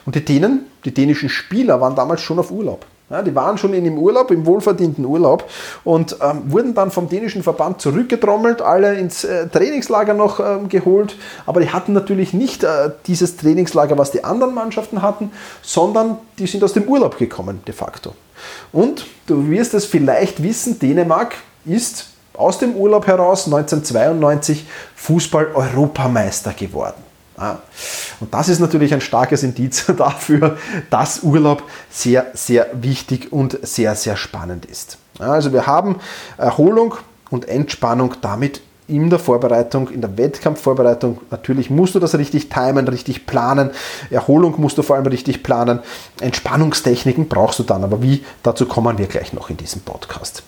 Und 0.05 0.15
die 0.15 0.25
Dänen, 0.25 0.65
die 0.83 0.93
dänischen 0.93 1.29
Spieler, 1.29 1.81
waren 1.81 1.95
damals 1.95 2.21
schon 2.21 2.39
auf 2.39 2.51
Urlaub. 2.51 2.85
Ja, 3.07 3.21
die 3.21 3.35
waren 3.35 3.59
schon 3.59 3.75
in 3.75 3.83
dem 3.83 3.99
Urlaub, 3.99 4.31
im 4.31 4.47
wohlverdienten 4.47 5.05
Urlaub 5.05 5.47
und 5.83 6.17
ähm, 6.23 6.51
wurden 6.51 6.73
dann 6.73 6.89
vom 6.89 7.07
dänischen 7.07 7.43
Verband 7.43 7.79
zurückgetrommelt, 7.79 8.63
alle 8.63 8.95
ins 8.95 9.23
äh, 9.23 9.47
Trainingslager 9.47 10.15
noch 10.15 10.39
ähm, 10.39 10.69
geholt. 10.69 11.15
Aber 11.45 11.61
die 11.61 11.69
hatten 11.69 11.93
natürlich 11.93 12.33
nicht 12.33 12.63
äh, 12.63 12.89
dieses 13.05 13.37
Trainingslager, 13.37 13.95
was 13.99 14.09
die 14.09 14.23
anderen 14.23 14.55
Mannschaften 14.55 15.03
hatten, 15.03 15.31
sondern 15.61 16.17
die 16.39 16.47
sind 16.47 16.63
aus 16.63 16.73
dem 16.73 16.85
Urlaub 16.85 17.19
gekommen, 17.19 17.61
de 17.67 17.75
facto. 17.75 18.15
Und 18.71 19.05
du 19.27 19.49
wirst 19.51 19.75
es 19.75 19.85
vielleicht 19.85 20.41
wissen, 20.41 20.79
Dänemark 20.79 21.35
ist 21.63 22.07
aus 22.33 22.57
dem 22.57 22.75
Urlaub 22.75 23.05
heraus 23.05 23.45
1992 23.45 24.65
Fußball-Europameister 24.95 26.53
geworden. 26.53 27.04
Und 27.37 28.33
das 28.33 28.49
ist 28.49 28.59
natürlich 28.59 28.93
ein 28.93 29.01
starkes 29.01 29.43
Indiz 29.43 29.85
dafür, 29.97 30.57
dass 30.89 31.23
Urlaub 31.23 31.63
sehr, 31.89 32.27
sehr 32.33 32.67
wichtig 32.73 33.33
und 33.33 33.59
sehr, 33.61 33.95
sehr 33.95 34.15
spannend 34.15 34.65
ist. 34.65 34.97
Also 35.19 35.53
wir 35.53 35.67
haben 35.67 35.97
Erholung 36.37 36.95
und 37.29 37.47
Entspannung 37.47 38.15
damit 38.21 38.61
in 38.87 39.09
der 39.09 39.19
Vorbereitung, 39.19 39.89
in 39.89 40.01
der 40.01 40.17
Wettkampfvorbereitung. 40.17 41.19
Natürlich 41.31 41.69
musst 41.69 41.95
du 41.95 41.99
das 41.99 42.15
richtig 42.15 42.49
timen, 42.49 42.87
richtig 42.87 43.25
planen. 43.25 43.71
Erholung 44.11 44.59
musst 44.61 44.77
du 44.77 44.83
vor 44.83 44.95
allem 44.95 45.07
richtig 45.07 45.41
planen. 45.41 45.79
Entspannungstechniken 46.21 47.27
brauchst 47.27 47.59
du 47.59 47.63
dann, 47.63 47.83
aber 47.83 48.01
wie, 48.01 48.23
dazu 48.43 48.67
kommen 48.67 48.97
wir 48.97 49.07
gleich 49.07 49.33
noch 49.33 49.49
in 49.49 49.57
diesem 49.57 49.81
Podcast. 49.81 50.43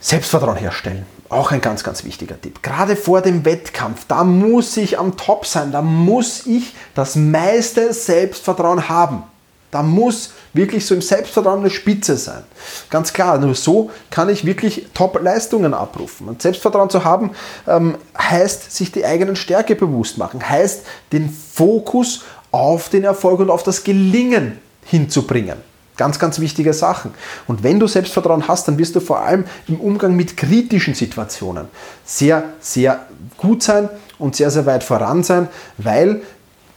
Selbstvertrauen 0.00 0.56
herstellen. 0.56 1.06
Auch 1.34 1.50
ein 1.50 1.60
ganz, 1.60 1.82
ganz 1.82 2.04
wichtiger 2.04 2.40
Tipp. 2.40 2.62
Gerade 2.62 2.94
vor 2.94 3.20
dem 3.20 3.44
Wettkampf, 3.44 4.04
da 4.06 4.22
muss 4.22 4.76
ich 4.76 5.00
am 5.00 5.16
Top 5.16 5.46
sein, 5.46 5.72
da 5.72 5.82
muss 5.82 6.46
ich 6.46 6.76
das 6.94 7.16
meiste 7.16 7.92
Selbstvertrauen 7.92 8.88
haben. 8.88 9.24
Da 9.72 9.82
muss 9.82 10.32
wirklich 10.52 10.86
so 10.86 10.94
im 10.94 11.02
Selbstvertrauen 11.02 11.58
eine 11.58 11.70
Spitze 11.70 12.16
sein. 12.16 12.44
Ganz 12.88 13.12
klar, 13.12 13.38
nur 13.38 13.56
so 13.56 13.90
kann 14.10 14.28
ich 14.28 14.44
wirklich 14.44 14.86
Top-Leistungen 14.94 15.74
abrufen. 15.74 16.28
Und 16.28 16.40
Selbstvertrauen 16.40 16.88
zu 16.88 17.02
haben, 17.02 17.32
ähm, 17.66 17.96
heißt 18.16 18.70
sich 18.70 18.92
die 18.92 19.04
eigenen 19.04 19.34
Stärke 19.34 19.74
bewusst 19.74 20.18
machen, 20.18 20.48
heißt 20.48 20.86
den 21.10 21.28
Fokus 21.30 22.22
auf 22.52 22.90
den 22.90 23.02
Erfolg 23.02 23.40
und 23.40 23.50
auf 23.50 23.64
das 23.64 23.82
Gelingen 23.82 24.60
hinzubringen. 24.84 25.73
Ganz, 25.96 26.18
ganz 26.18 26.40
wichtige 26.40 26.72
Sachen. 26.72 27.12
Und 27.46 27.62
wenn 27.62 27.78
du 27.78 27.86
Selbstvertrauen 27.86 28.48
hast, 28.48 28.66
dann 28.66 28.78
wirst 28.78 28.96
du 28.96 29.00
vor 29.00 29.20
allem 29.20 29.44
im 29.68 29.78
Umgang 29.78 30.16
mit 30.16 30.36
kritischen 30.36 30.94
Situationen 30.94 31.68
sehr, 32.04 32.44
sehr 32.60 33.06
gut 33.36 33.62
sein 33.62 33.88
und 34.18 34.34
sehr, 34.34 34.50
sehr 34.50 34.66
weit 34.66 34.82
voran 34.82 35.22
sein, 35.22 35.48
weil 35.78 36.22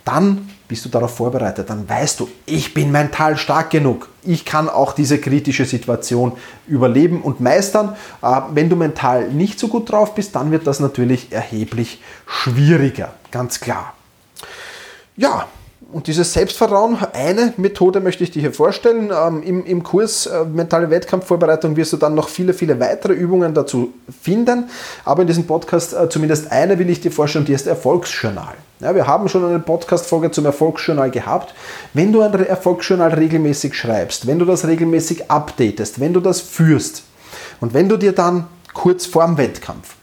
dann 0.05 0.49
bist 0.67 0.83
du 0.85 0.89
darauf 0.89 1.15
vorbereitet, 1.15 1.69
dann 1.69 1.87
weißt 1.87 2.19
du, 2.19 2.29
ich 2.45 2.73
bin 2.73 2.91
mental 2.91 3.37
stark 3.37 3.69
genug. 3.69 4.09
Ich 4.23 4.43
kann 4.45 4.69
auch 4.69 4.93
diese 4.93 5.19
kritische 5.19 5.65
Situation 5.65 6.33
überleben 6.67 7.21
und 7.21 7.39
meistern. 7.39 7.95
Äh, 8.21 8.41
wenn 8.53 8.69
du 8.69 8.75
mental 8.75 9.29
nicht 9.29 9.59
so 9.59 9.69
gut 9.69 9.91
drauf 9.91 10.13
bist, 10.13 10.35
dann 10.35 10.51
wird 10.51 10.67
das 10.67 10.79
natürlich 10.79 11.31
erheblich 11.31 12.01
schwieriger, 12.25 13.13
ganz 13.31 13.59
klar. 13.59 13.93
Ja, 15.15 15.47
und 15.93 16.07
dieses 16.07 16.33
Selbstvertrauen, 16.33 16.97
eine 17.13 17.53
Methode 17.55 18.01
möchte 18.01 18.23
ich 18.23 18.31
dir 18.31 18.41
hier 18.41 18.53
vorstellen. 18.53 19.09
Ähm, 19.09 19.41
im, 19.41 19.65
Im 19.65 19.83
Kurs 19.83 20.25
äh, 20.25 20.43
Mentale 20.43 20.89
Wettkampfvorbereitung 20.89 21.77
wirst 21.77 21.93
du 21.93 21.97
dann 21.97 22.13
noch 22.13 22.27
viele, 22.27 22.53
viele 22.53 22.77
weitere 22.79 23.13
Übungen 23.13 23.53
dazu 23.53 23.93
finden. 24.21 24.69
Aber 25.05 25.21
in 25.21 25.27
diesem 25.27 25.47
Podcast 25.47 25.93
äh, 25.93 26.09
zumindest 26.09 26.51
eine 26.51 26.77
will 26.77 26.89
ich 26.89 26.99
dir 26.99 27.11
vorstellen, 27.11 27.45
die 27.45 27.53
ist 27.53 27.67
Erfolgsjournal. 27.67 28.55
Ja, 28.81 28.93
wir 28.95 29.07
haben 29.07 29.29
schon 29.29 29.45
eine 29.45 29.59
Podcast-Folge 29.59 30.29
zum 30.31 30.45
Erfolgsjournal 30.45 31.09
gehabt. 31.09 31.55
Wenn 31.93 32.11
du 32.11 32.21
ein 32.21 32.33
Erfolgsjournal 32.33 33.13
regelmäßig 33.13 33.73
schreibst, 33.73 34.27
wenn 34.27 34.39
du 34.39 34.45
das 34.45 34.67
regelmäßig 34.67 35.31
updatest, 35.31 36.01
wenn 36.01 36.13
du 36.13 36.19
das 36.19 36.41
führst 36.41 37.03
und 37.61 37.73
wenn 37.73 37.87
du 37.87 37.95
dir 37.95 38.11
dann 38.11 38.47
kurz 38.73 39.05
vorm 39.05 39.37
Wettkampf 39.37 39.95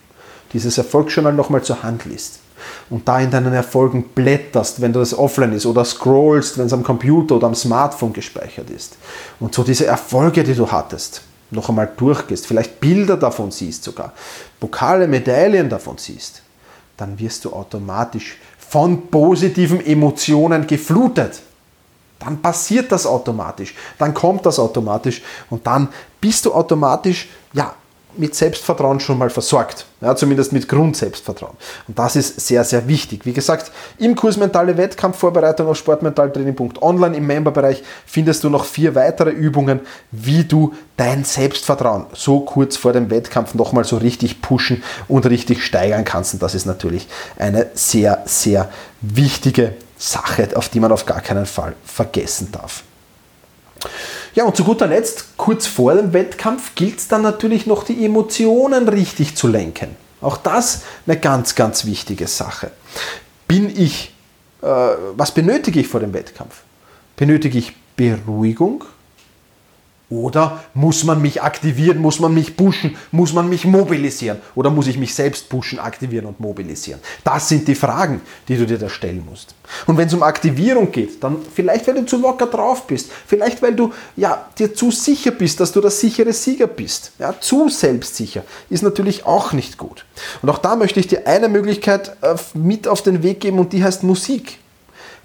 dieses 0.55 0.79
Erfolgsjournal 0.79 1.35
nochmal 1.35 1.62
zur 1.62 1.83
Hand 1.83 2.07
liest, 2.07 2.41
und 2.90 3.09
da 3.09 3.21
in 3.21 3.30
deinen 3.30 3.52
Erfolgen 3.52 4.04
blätterst, 4.14 4.80
wenn 4.80 4.92
das 4.92 5.16
offline 5.16 5.52
ist 5.52 5.66
oder 5.66 5.85
scrollst, 5.85 6.59
wenn 6.59 6.66
es 6.66 6.73
am 6.73 6.83
Computer 6.83 7.37
oder 7.37 7.47
am 7.47 7.54
Smartphone 7.54 8.12
gespeichert 8.12 8.71
ist 8.71 8.97
und 9.40 9.54
so 9.54 9.62
diese 9.62 9.87
Erfolge, 9.87 10.44
die 10.44 10.54
du 10.54 10.71
hattest, 10.71 11.23
noch 11.50 11.68
einmal 11.68 11.90
durchgehst, 11.97 12.47
vielleicht 12.47 12.80
Bilder 12.80 13.16
davon 13.16 13.50
siehst 13.50 13.85
sogar, 13.85 14.12
Pokale, 14.61 15.06
Medaillen 15.06 15.68
davon 15.68 15.99
siehst, 15.99 16.42
dann 16.97 17.18
wirst 17.18 17.44
du 17.44 17.52
automatisch 17.52 18.37
von 18.59 19.09
positiven 19.09 19.85
Emotionen 19.85 20.66
geflutet. 20.66 21.40
Dann 22.18 22.40
passiert 22.40 22.90
das 22.90 23.06
automatisch, 23.06 23.75
dann 23.99 24.14
kommt 24.14 24.47
das 24.47 24.59
automatisch 24.59 25.23
und 25.50 25.66
dann 25.66 25.88
bist 26.21 26.47
du 26.47 26.54
automatisch 26.54 27.28
ja, 27.52 27.75
mit 28.18 28.35
Selbstvertrauen 28.35 29.00
schon 29.00 29.18
mal 29.18 29.30
versorgt. 29.30 29.87
Ja, 30.00 30.14
zumindest 30.14 30.52
mit 30.52 30.68
Grundselbstvertrauen. 30.68 31.56
Und 31.88 31.99
das 31.99 32.16
ist 32.16 32.40
sehr, 32.40 32.62
sehr 32.64 32.87
wichtig. 32.88 33.25
Wie 33.25 33.33
gesagt, 33.33 33.73
im 33.99 34.14
Kurs 34.14 34.37
Mentale 34.37 34.76
Wettkampfvorbereitung 34.76 35.66
auf 35.66 35.78
sportmentaltraining.online 35.78 37.16
im 37.16 37.26
Memberbereich 37.26 37.83
findest 38.04 38.44
du 38.44 38.50
noch 38.50 38.66
vier 38.66 38.94
weitere 38.94 39.30
Übungen, 39.30 39.80
wie 40.11 40.44
du 40.44 40.75
dein 40.97 41.25
Selbstvertrauen 41.25 42.06
so 42.12 42.40
kurz 42.40 42.76
vor 42.76 42.92
dem 42.92 43.11
Wettkampf 43.11 43.54
nochmal 43.54 43.85
so 43.85 43.97
richtig 43.97 44.42
pushen 44.42 44.83
und 45.09 45.26
richtig 45.26 45.64
steigern 45.64 46.04
kannst. 46.04 46.35
Und 46.35 46.42
das 46.42 46.54
ist 46.54 46.66
natürlich 46.66 47.09
eine 47.38 47.71
sehr, 47.75 48.23
sehr 48.26 48.68
wichtige 49.00 49.75
Sache, 49.97 50.49
auf 50.54 50.68
die 50.68 50.80
man 50.80 50.92
auf 50.92 51.06
gar 51.06 51.21
keinen 51.21 51.47
Fall 51.47 51.75
vergessen 51.85 52.52
darf. 52.52 52.83
Ja, 54.35 54.45
und 54.45 54.57
zu 54.57 54.64
guter 54.64 54.88
Letzt, 54.88 55.37
kurz 55.37 55.67
vor 55.67 55.95
dem 55.95 56.12
Wettkampf, 56.12 56.75
gilt 56.75 56.99
es 56.99 57.09
dann 57.09 57.23
natürlich 57.23 57.67
noch, 57.67 57.85
die 57.85 58.05
Emotionen 58.05 58.88
richtig 58.88 59.37
zu 59.37 59.47
lenken. 59.47 59.97
Auch 60.21 60.37
das 60.37 60.83
eine 61.07 61.19
ganz, 61.19 61.55
ganz 61.55 61.85
wichtige 61.85 62.26
Sache. 62.26 62.73
Bin 63.47 63.71
ich, 63.76 64.12
äh, 64.62 64.67
was 64.67 65.33
benötige 65.33 65.79
ich 65.79 65.87
vor 65.87 66.00
dem 66.00 66.12
Wettkampf? 66.12 66.62
Benötige 67.17 67.59
ich 67.59 67.76
Beruhigung? 67.97 68.85
Oder 70.14 70.61
muss 70.75 71.02
man 71.02 71.21
mich 71.21 71.42
aktivieren, 71.42 71.99
muss 71.99 72.21
man 72.21 72.33
mich 72.33 72.56
pushen, 72.56 72.97
muss 73.11 73.33
man 73.33 73.49
mich 73.49 73.64
mobilisieren 73.64 74.38
oder 74.54 74.71
muss 74.71 74.87
ich 74.87 74.97
mich 74.97 75.12
selbst 75.12 75.49
pushen, 75.49 75.80
aktivieren 75.80 76.26
und 76.26 76.38
mobilisieren? 76.38 77.00
Das 77.25 77.49
sind 77.49 77.66
die 77.66 77.75
Fragen, 77.75 78.21
die 78.47 78.56
du 78.56 78.64
dir 78.64 78.78
da 78.78 78.88
stellen 78.88 79.25
musst. 79.28 79.56
Und 79.87 79.97
wenn 79.97 80.06
es 80.06 80.14
um 80.14 80.23
Aktivierung 80.23 80.92
geht, 80.92 81.23
dann 81.25 81.38
vielleicht, 81.52 81.88
weil 81.88 81.94
du 81.94 82.06
zu 82.06 82.18
locker 82.18 82.47
drauf 82.47 82.87
bist, 82.87 83.11
vielleicht, 83.26 83.61
weil 83.61 83.75
du 83.75 83.92
ja, 84.14 84.47
dir 84.56 84.73
zu 84.73 84.92
sicher 84.92 85.33
bist, 85.33 85.59
dass 85.59 85.73
du 85.73 85.80
der 85.80 85.90
sichere 85.90 86.33
Sieger 86.33 86.68
bist. 86.68 87.11
Ja, 87.18 87.35
zu 87.40 87.68
selbstsicher 87.68 88.44
ist 88.71 88.85
natürlich 88.85 89.26
auch 89.26 89.52
nicht 89.52 89.78
gut. 89.78 90.04
Und 90.42 90.49
auch 90.49 90.59
da 90.59 90.76
möchte 90.76 91.00
ich 91.00 91.09
dir 91.09 91.26
eine 91.26 91.49
Möglichkeit 91.49 92.16
äh, 92.21 92.37
mit 92.54 92.87
auf 92.87 93.02
den 93.02 93.25
Weg 93.25 93.40
geben 93.40 93.59
und 93.59 93.73
die 93.73 93.83
heißt 93.83 94.04
Musik. 94.04 94.59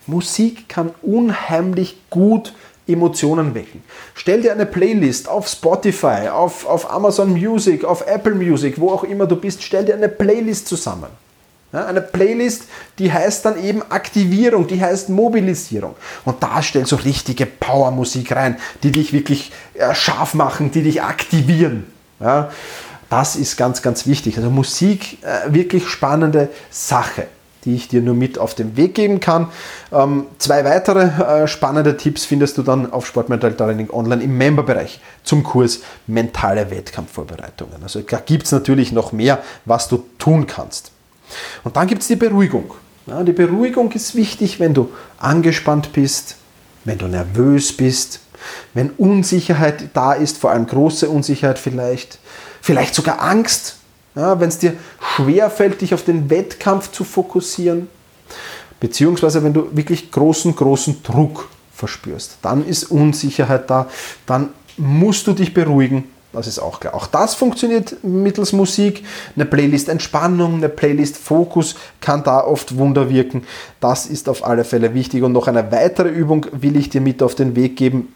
Musik 0.07 0.67
kann 0.67 0.91
unheimlich 1.03 1.97
gut 2.09 2.53
Emotionen 2.89 3.53
wecken. 3.53 3.83
Stell 4.15 4.41
dir 4.41 4.51
eine 4.51 4.65
Playlist 4.65 5.29
auf 5.29 5.47
Spotify, 5.47 6.29
auf, 6.29 6.65
auf 6.65 6.91
Amazon 6.91 7.31
Music, 7.31 7.85
auf 7.85 8.05
Apple 8.07 8.35
Music, 8.35 8.79
wo 8.79 8.91
auch 8.91 9.03
immer 9.03 9.25
du 9.25 9.35
bist, 9.35 9.63
stell 9.63 9.85
dir 9.85 9.95
eine 9.95 10.09
Playlist 10.09 10.67
zusammen. 10.67 11.07
Ja, 11.71 11.85
eine 11.85 12.01
Playlist, 12.01 12.63
die 12.97 13.13
heißt 13.13 13.45
dann 13.45 13.63
eben 13.63 13.83
Aktivierung, 13.91 14.65
die 14.65 14.81
heißt 14.81 15.09
Mobilisierung. 15.09 15.95
Und 16.25 16.41
da 16.41 16.63
stellst 16.63 16.91
du 16.91 16.95
richtige 16.95 17.45
Powermusik 17.45 18.31
rein, 18.35 18.57
die 18.81 18.91
dich 18.91 19.13
wirklich 19.13 19.51
äh, 19.75 19.93
scharf 19.93 20.33
machen, 20.33 20.71
die 20.71 20.81
dich 20.81 21.03
aktivieren. 21.03 21.85
Ja, 22.19 22.49
das 23.09 23.35
ist 23.35 23.55
ganz, 23.55 23.83
ganz 23.83 24.07
wichtig. 24.07 24.37
Also 24.37 24.49
Musik, 24.49 25.19
äh, 25.23 25.53
wirklich 25.53 25.87
spannende 25.87 26.49
Sache 26.71 27.27
die 27.65 27.75
ich 27.75 27.87
dir 27.87 28.01
nur 28.01 28.15
mit 28.15 28.37
auf 28.37 28.55
den 28.55 28.77
Weg 28.77 28.95
geben 28.95 29.19
kann. 29.19 29.47
Ähm, 29.91 30.25
zwei 30.37 30.63
weitere 30.63 31.43
äh, 31.43 31.47
spannende 31.47 31.97
Tipps 31.97 32.25
findest 32.25 32.57
du 32.57 32.63
dann 32.63 32.91
auf 32.91 33.05
Sportmental 33.05 33.53
Training 33.53 33.89
Online 33.89 34.23
im 34.23 34.37
Memberbereich 34.37 34.99
zum 35.23 35.43
Kurs 35.43 35.81
Mentale 36.07 36.71
Wettkampfvorbereitungen. 36.71 37.83
Also 37.83 38.01
da 38.01 38.19
gibt 38.19 38.45
es 38.45 38.51
natürlich 38.51 38.91
noch 38.91 39.11
mehr, 39.11 39.39
was 39.65 39.87
du 39.87 40.05
tun 40.17 40.47
kannst. 40.47 40.91
Und 41.63 41.75
dann 41.75 41.87
gibt 41.87 42.01
es 42.01 42.07
die 42.07 42.15
Beruhigung. 42.15 42.71
Ja, 43.05 43.23
die 43.23 43.33
Beruhigung 43.33 43.91
ist 43.91 44.15
wichtig, 44.15 44.59
wenn 44.59 44.73
du 44.73 44.91
angespannt 45.17 45.93
bist, 45.93 46.35
wenn 46.85 46.97
du 46.97 47.07
nervös 47.07 47.75
bist, 47.75 48.19
wenn 48.73 48.91
Unsicherheit 48.91 49.89
da 49.93 50.13
ist, 50.13 50.37
vor 50.37 50.51
allem 50.51 50.67
große 50.67 51.09
Unsicherheit 51.09 51.59
vielleicht, 51.59 52.19
vielleicht 52.61 52.95
sogar 52.95 53.21
Angst, 53.21 53.78
ja, 54.19 54.39
Wenn 54.39 54.49
es 54.49 54.59
dir 54.59 54.73
schwerfällt, 55.15 55.81
dich 55.81 55.93
auf 55.93 56.03
den 56.03 56.29
Wettkampf 56.29 56.91
zu 56.91 57.03
fokussieren, 57.03 57.87
beziehungsweise 58.79 59.43
wenn 59.43 59.53
du 59.53 59.75
wirklich 59.75 60.11
großen, 60.11 60.55
großen 60.55 61.03
Druck 61.03 61.49
verspürst, 61.73 62.37
dann 62.41 62.65
ist 62.65 62.91
Unsicherheit 62.91 63.69
da, 63.69 63.87
dann 64.25 64.49
musst 64.77 65.27
du 65.27 65.33
dich 65.33 65.53
beruhigen. 65.53 66.05
Das 66.31 66.45
ist 66.45 66.59
auch 66.59 66.79
klar. 66.79 66.93
Auch 66.93 67.07
das 67.07 67.33
funktioniert 67.33 68.03
mittels 68.03 68.53
Musik. 68.53 69.03
Eine 69.35 69.45
Playlist 69.45 69.89
Entspannung, 69.89 70.55
eine 70.55 70.69
Playlist 70.69 71.17
Fokus 71.17 71.73
kann 72.01 72.23
da 72.23 72.41
oft 72.41 72.77
Wunder 72.77 73.09
wirken. 73.09 73.43
Das 73.79 74.05
ist 74.05 74.29
auf 74.29 74.45
alle 74.45 74.63
Fälle 74.63 74.93
wichtig. 74.93 75.23
Und 75.23 75.31
noch 75.31 75.47
eine 75.47 75.71
weitere 75.71 76.09
Übung 76.09 76.45
will 76.51 76.75
ich 76.75 76.89
dir 76.89 77.01
mit 77.01 77.23
auf 77.23 77.33
den 77.33 77.55
Weg 77.55 77.77
geben, 77.77 78.13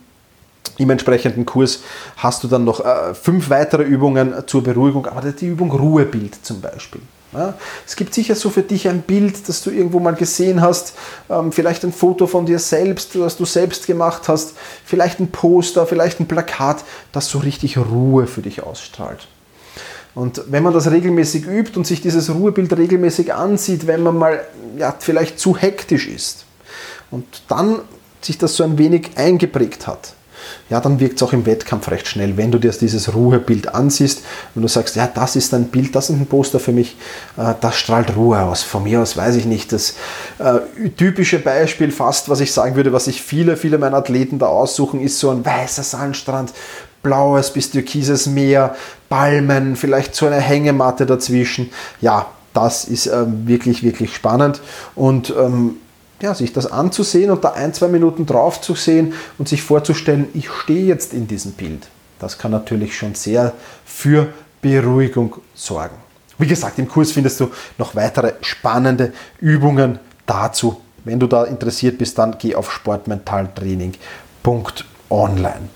im 0.78 0.90
entsprechenden 0.90 1.46
Kurs 1.46 1.84
hast 2.18 2.44
du 2.44 2.48
dann 2.48 2.64
noch 2.64 2.84
äh, 2.84 3.14
fünf 3.14 3.50
weitere 3.50 3.84
Übungen 3.84 4.34
zur 4.48 4.64
Beruhigung, 4.64 5.06
aber 5.06 5.32
die 5.32 5.48
Übung 5.48 5.72
Ruhebild 5.72 6.44
zum 6.44 6.62
Beispiel. 6.62 7.02
Ja, 7.34 7.56
es 7.88 7.96
gibt 7.96 8.14
sicher 8.14 8.36
so 8.36 8.52
für 8.52 8.62
dich 8.62 8.88
ein 8.88 9.02
Bild, 9.02 9.50
das 9.50 9.64
du 9.64 9.72
irgendwo 9.72 10.00
mal 10.00 10.14
gesehen 10.14 10.62
hast, 10.62 10.94
ähm, 11.30 11.52
vielleicht 11.52 11.84
ein 11.84 11.92
Foto 11.92 12.28
von 12.28 12.46
dir 12.46 12.60
selbst, 12.60 13.16
das 13.16 13.38
du 13.38 13.46
selbst 13.46 13.88
gemacht 13.88 14.28
hast, 14.28 14.54
vielleicht 14.86 15.20
ein 15.20 15.32
Poster, 15.32 15.88
vielleicht 15.88 16.20
ein 16.20 16.28
Plakat, 16.28 16.84
das 17.12 17.30
so 17.30 17.40
richtig 17.40 17.78
Ruhe 17.78 18.28
für 18.28 18.44
dich 18.44 18.62
ausstrahlt. 18.62 19.28
Und 20.14 20.44
wenn 20.48 20.62
man 20.62 20.74
das 20.74 20.92
regelmäßig 20.92 21.48
übt 21.48 21.76
und 21.76 21.88
sich 21.88 22.02
dieses 22.02 22.30
Ruhebild 22.30 22.78
regelmäßig 22.78 23.34
ansieht, 23.34 23.88
wenn 23.88 24.04
man 24.04 24.16
mal 24.16 24.46
ja, 24.78 24.96
vielleicht 25.00 25.40
zu 25.40 25.58
hektisch 25.58 26.08
ist 26.08 26.46
und 27.10 27.26
dann 27.48 27.80
sich 28.22 28.38
das 28.38 28.56
so 28.56 28.64
ein 28.64 28.78
wenig 28.78 29.12
eingeprägt 29.16 29.88
hat, 29.88 30.14
ja, 30.70 30.80
dann 30.80 31.00
wirkt 31.00 31.18
es 31.18 31.24
auch 31.24 31.34
im 31.34 31.46
Wettkampf 31.46 31.90
recht 31.92 32.08
schnell. 32.08 32.38
Wenn 32.38 32.52
du 32.52 32.60
dir 32.60 32.72
dieses 32.72 33.14
Ruhebild 33.14 33.74
ansiehst 33.74 34.24
und 34.56 34.62
du 34.62 34.68
sagst, 34.68 34.96
ja, 34.96 35.08
das 35.08 35.36
ist 35.36 35.54
ein 35.54 35.66
Bild, 35.66 35.96
das 35.96 36.10
ist 36.10 36.16
ein 36.16 36.26
Poster 36.26 36.60
für 36.60 36.72
mich, 36.72 36.98
äh, 37.38 37.54
das 37.62 37.76
strahlt 37.76 38.16
Ruhe 38.16 38.42
aus. 38.42 38.64
Von 38.64 38.84
mir 38.84 39.02
aus 39.02 39.18
weiß 39.18 39.36
ich 39.36 39.46
nicht. 39.46 39.72
Das 39.72 39.96
äh, 40.40 40.90
typische 40.98 41.40
Beispiel 41.40 41.92
fast, 41.92 42.30
was 42.30 42.40
ich 42.40 42.52
sagen 42.52 42.76
würde, 42.76 42.94
was 42.94 43.06
sich 43.06 43.22
viele, 43.22 43.58
viele 43.58 43.78
meiner 43.78 43.98
Athleten 43.98 44.40
da 44.40 44.48
aussuchen, 44.48 45.02
ist 45.02 45.20
so 45.20 45.30
ein 45.30 45.46
weißer 45.46 45.84
Sandstrand, 45.84 46.54
blaues 47.02 47.52
bis 47.52 47.70
türkises 47.72 48.28
Meer, 48.28 48.76
Palmen, 49.10 49.76
vielleicht 49.76 50.16
so 50.16 50.26
eine 50.26 50.40
Hängematte 50.40 51.06
dazwischen. 51.06 51.70
Ja, 52.02 52.28
das 52.54 52.86
ist 52.86 53.08
ähm, 53.08 53.48
wirklich, 53.48 53.84
wirklich 53.84 54.16
spannend 54.16 54.62
und 54.96 55.34
ähm, 55.38 55.78
ja, 56.22 56.34
sich 56.34 56.54
das 56.54 56.72
anzusehen 56.72 57.32
und 57.32 57.44
da 57.44 57.52
ein, 57.52 57.74
zwei 57.74 57.88
Minuten 57.88 58.26
drauf 58.26 58.62
zu 58.62 58.76
sehen 58.76 59.14
und 59.38 59.50
sich 59.50 59.62
vorzustellen, 59.62 60.28
ich 60.34 60.50
stehe 60.50 60.86
jetzt 60.86 61.14
in 61.14 61.28
diesem 61.28 61.54
Bild. 61.54 61.88
Das 62.20 62.38
kann 62.38 62.52
natürlich 62.52 62.98
schon 62.98 63.16
sehr 63.16 63.54
für 63.86 64.28
Beruhigung 64.62 65.38
sorgen. 65.54 65.96
Wie 66.38 66.48
gesagt, 66.48 66.80
im 66.80 66.88
Kurs 66.88 67.12
findest 67.12 67.40
du 67.40 67.52
noch 67.78 67.96
weitere 67.96 68.34
spannende 68.42 69.14
Übungen 69.40 70.00
dazu. 70.26 70.82
Wenn 71.04 71.20
du 71.20 71.28
da 71.28 71.44
interessiert 71.44 71.98
bist, 71.98 72.18
dann 72.18 72.38
geh 72.40 72.56
auf 72.56 72.72
sportmentaltraining.online. 72.72 75.70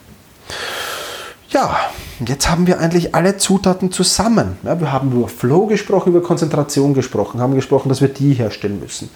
Ja, 1.50 1.78
jetzt 2.26 2.50
haben 2.50 2.68
wir 2.68 2.80
eigentlich 2.80 3.16
alle 3.16 3.38
Zutaten 3.38 3.92
zusammen. 3.92 4.58
Ja, 4.64 4.80
wir 4.80 4.92
haben 4.92 5.12
über 5.12 5.28
Flow 5.28 5.68
gesprochen, 5.68 6.10
über 6.10 6.22
Konzentration 6.22 6.94
gesprochen, 6.94 7.40
haben 7.40 7.56
gesprochen, 7.56 7.90
dass 7.90 8.02
wir 8.02 8.10
die 8.10 8.34
herstellen 8.34 8.80
müssen. 8.80 9.10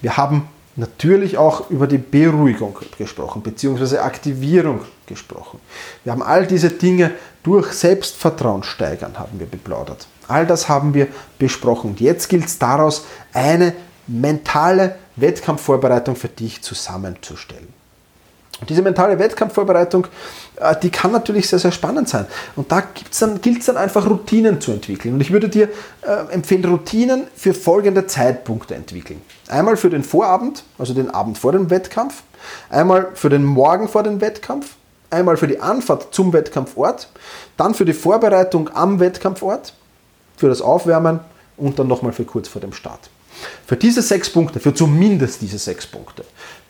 Wir 0.00 0.16
haben 0.16 0.48
natürlich 0.76 1.38
auch 1.38 1.70
über 1.70 1.86
die 1.86 1.98
Beruhigung 1.98 2.78
gesprochen, 2.98 3.42
beziehungsweise 3.42 4.02
Aktivierung 4.02 4.82
gesprochen. 5.06 5.60
Wir 6.04 6.12
haben 6.12 6.22
all 6.22 6.46
diese 6.46 6.70
Dinge 6.70 7.12
durch 7.42 7.72
Selbstvertrauen 7.72 8.62
steigern, 8.62 9.18
haben 9.18 9.38
wir 9.38 9.46
beplaudert. 9.46 10.06
All 10.28 10.46
das 10.46 10.68
haben 10.68 10.94
wir 10.94 11.08
besprochen. 11.38 11.90
Und 11.90 12.00
jetzt 12.00 12.28
gilt 12.28 12.46
es 12.46 12.58
daraus, 12.58 13.06
eine 13.32 13.72
mentale 14.06 14.96
Wettkampfvorbereitung 15.16 16.16
für 16.16 16.28
dich 16.28 16.62
zusammenzustellen. 16.62 17.68
Diese 18.68 18.80
mentale 18.80 19.18
Wettkampfvorbereitung, 19.18 20.06
äh, 20.56 20.74
die 20.82 20.90
kann 20.90 21.12
natürlich 21.12 21.48
sehr, 21.48 21.58
sehr 21.58 21.72
spannend 21.72 22.08
sein. 22.08 22.26
Und 22.56 22.72
da 22.72 22.82
gilt 23.42 23.60
es 23.60 23.66
dann 23.66 23.76
einfach 23.76 24.08
Routinen 24.08 24.60
zu 24.60 24.72
entwickeln. 24.72 25.14
Und 25.14 25.20
ich 25.20 25.30
würde 25.30 25.48
dir 25.48 25.68
äh, 26.02 26.32
empfehlen, 26.32 26.64
Routinen 26.64 27.26
für 27.34 27.52
folgende 27.52 28.06
Zeitpunkte 28.06 28.74
entwickeln. 28.74 29.20
Einmal 29.48 29.76
für 29.76 29.90
den 29.90 30.02
Vorabend, 30.02 30.64
also 30.78 30.94
den 30.94 31.10
Abend 31.10 31.36
vor 31.36 31.52
dem 31.52 31.68
Wettkampf. 31.68 32.22
Einmal 32.70 33.08
für 33.14 33.28
den 33.28 33.44
Morgen 33.44 33.88
vor 33.88 34.02
dem 34.02 34.20
Wettkampf. 34.22 34.74
Einmal 35.10 35.36
für 35.36 35.48
die 35.48 35.60
Anfahrt 35.60 36.14
zum 36.14 36.32
Wettkampfort. 36.32 37.08
Dann 37.58 37.74
für 37.74 37.84
die 37.84 37.92
Vorbereitung 37.92 38.70
am 38.72 39.00
Wettkampfort. 39.00 39.74
Für 40.38 40.48
das 40.48 40.62
Aufwärmen 40.62 41.20
und 41.58 41.78
dann 41.78 41.88
nochmal 41.88 42.12
für 42.12 42.24
kurz 42.24 42.48
vor 42.48 42.60
dem 42.60 42.72
Start. 42.72 43.10
Für 43.66 43.76
diese 43.76 44.00
sechs 44.00 44.30
Punkte, 44.30 44.60
für 44.60 44.72
zumindest 44.72 45.42
diese 45.42 45.58
sechs 45.58 45.86
Punkte, 45.86 46.24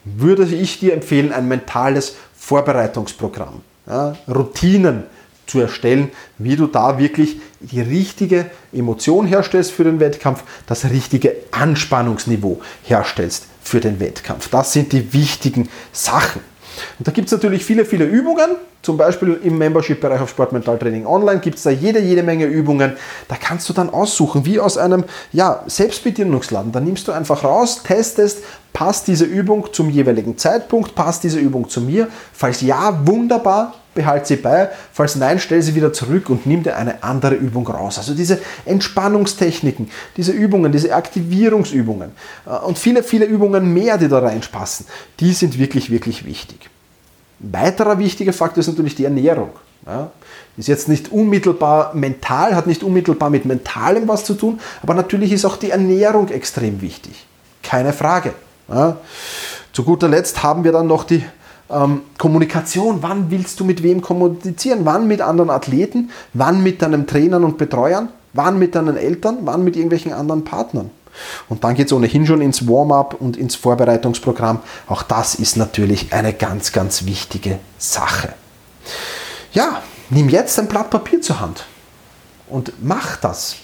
würde 0.07 0.45
ich 0.45 0.79
dir 0.79 0.95
empfehlen, 0.95 1.33
ein 1.33 1.49
mentales 1.49 2.17
Vorbereitungsprogramm, 2.39 3.61
ja, 3.87 4.17
Routinen 4.29 5.05
zu 5.47 5.61
erstellen, 5.61 6.11
wie 6.39 6.57
du 6.57 6.67
da 6.67 6.99
wirklich 6.99 7.41
die 7.61 7.81
richtige 7.81 8.51
Emotion 8.73 9.27
herstellst 9.27 9.73
für 9.73 9.85
den 9.85 10.01
Wettkampf, 10.01 10.43
das 10.67 10.85
richtige 10.87 11.35
Anspannungsniveau 11.51 12.61
herstellst 12.85 13.47
für 13.63 13.81
den 13.81 14.01
Wettkampf. 14.01 14.49
Das 14.49 14.73
sind 14.73 14.93
die 14.93 15.13
wichtigen 15.13 15.69
Sachen. 15.93 16.41
Und 16.99 17.09
da 17.09 17.13
gibt 17.13 17.27
es 17.27 17.33
natürlich 17.33 17.65
viele, 17.65 17.85
viele 17.85 18.05
Übungen. 18.05 18.57
Zum 18.87 18.97
Beispiel 18.97 19.41
im 19.43 19.59
Membership-Bereich 19.59 20.21
auf 20.21 20.31
Sportmentaltraining 20.31 21.07
Online 21.07 21.41
gibt 21.41 21.57
es 21.57 21.65
da 21.65 21.71
jede, 21.71 21.99
jede 21.99 22.23
Menge 22.23 22.45
Übungen. 22.45 22.93
Da 23.27 23.35
kannst 23.35 23.69
du 23.69 23.73
dann 23.73 23.91
aussuchen, 23.91 24.47
wie 24.47 24.61
aus 24.61 24.79
einem 24.79 25.03
ja, 25.33 25.65
Selbstbedienungsladen. 25.67 26.71
Da 26.71 26.79
nimmst 26.79 27.09
du 27.09 27.11
einfach 27.11 27.43
raus, 27.43 27.83
testest, 27.83 28.45
passt 28.73 29.09
diese 29.09 29.25
Übung 29.25 29.73
zum 29.73 29.91
jeweiligen 29.91 30.39
Zeitpunkt, 30.39 30.95
passt 30.95 31.25
diese 31.25 31.41
Übung 31.41 31.69
zu 31.69 31.81
mir. 31.81 32.07
Falls 32.33 32.61
ja, 32.61 33.05
wunderbar, 33.05 33.75
behalte 33.97 34.29
sie 34.29 34.37
bei. 34.37 34.71
Falls 34.93 35.17
nein, 35.17 35.41
stell 35.41 35.63
sie 35.63 35.75
wieder 35.75 35.93
zurück 35.93 36.31
und 36.31 36.47
nimm 36.47 36.63
dir 36.63 36.77
eine 36.77 37.03
andere 37.03 37.35
Übung 37.35 37.67
raus. 37.67 37.99
Also 37.99 38.15
diese 38.15 38.39
Entspannungstechniken, 38.67 39.91
diese 40.17 40.31
Übungen, 40.31 40.71
diese 40.71 40.95
Aktivierungsübungen 40.95 42.13
äh, 42.47 42.51
und 42.65 42.79
viele, 42.79 43.03
viele 43.03 43.25
Übungen 43.25 43.75
mehr, 43.75 43.99
die 43.99 44.07
da 44.07 44.21
reinpassen, 44.21 44.87
die 45.19 45.33
sind 45.33 45.59
wirklich, 45.59 45.91
wirklich 45.91 46.25
wichtig. 46.25 46.71
Weiterer 47.39 47.99
wichtiger 47.99 48.33
Faktor 48.33 48.61
ist 48.61 48.69
natürlich 48.69 48.95
die 48.95 49.05
Ernährung. 49.05 49.51
Ja, 49.87 50.11
ist 50.57 50.69
jetzt 50.69 50.89
nicht 50.89 51.13
unmittelbar 51.13 51.95
mental, 51.95 52.57
hat 52.57 52.67
nicht 52.67 52.83
unmittelbar 52.83 53.31
mit 53.31 53.45
Mentalem 53.45 54.09
was 54.09 54.25
zu 54.25 54.35
tun, 54.35 54.59
aber 54.83 54.95
natürlich 54.95 55.31
ist 55.31 55.45
auch 55.45 55.57
die 55.57 55.71
Ernährung 55.71 56.29
extrem 56.29 56.81
wichtig. 56.81 57.27
Keine 57.63 57.93
Frage. 57.93 58.33
Ja. 58.69 58.97
Zu 59.73 59.85
guter 59.85 60.09
Letzt 60.09 60.43
haben 60.43 60.65
wir 60.65 60.73
dann 60.73 60.87
noch 60.87 61.05
die 61.05 61.23
ähm, 61.71 62.03
Kommunikation. 62.19 62.99
Wann 63.03 63.31
willst 63.31 63.61
du 63.61 63.65
mit 63.65 63.83
wem 63.83 64.01
kommunizieren? 64.01 64.81
Wann 64.85 65.07
mit 65.07 65.21
anderen 65.21 65.51
Athleten? 65.51 66.11
Wann 66.33 66.63
mit 66.63 66.83
deinen 66.83 67.07
Trainern 67.07 67.45
und 67.45 67.59
Betreuern? 67.59 68.09
Wann 68.33 68.59
mit 68.59 68.75
deinen 68.75 68.97
Eltern? 68.97 69.39
Wann 69.43 69.65
mit 69.65 69.77
irgendwelchen 69.77 70.13
anderen 70.13 70.45
Partnern? 70.45 70.91
Und 71.49 71.65
dann 71.65 71.75
geht 71.75 71.87
es 71.87 71.93
ohnehin 71.93 72.27
schon 72.27 72.41
ins 72.41 72.69
Warm-up 72.69 73.15
und 73.21 73.37
ins 73.37 73.55
Vorbereitungsprogramm. 73.55 74.61
Auch 74.87 75.03
das 75.03 75.35
ist 75.35 75.57
natürlich 75.57 76.13
eine 76.13 76.33
ganz, 76.33 76.73
ganz 76.73 77.05
wichtige 77.05 77.59
Sache. 77.79 78.35
Ja, 79.53 79.83
nimm 80.11 80.29
jetzt 80.29 80.59
ein 80.59 80.69
Blatt 80.69 80.91
Papier 80.91 81.21
zur 81.21 81.41
Hand 81.41 81.67
und 82.49 82.73
mach 82.83 83.17
das. 83.17 83.57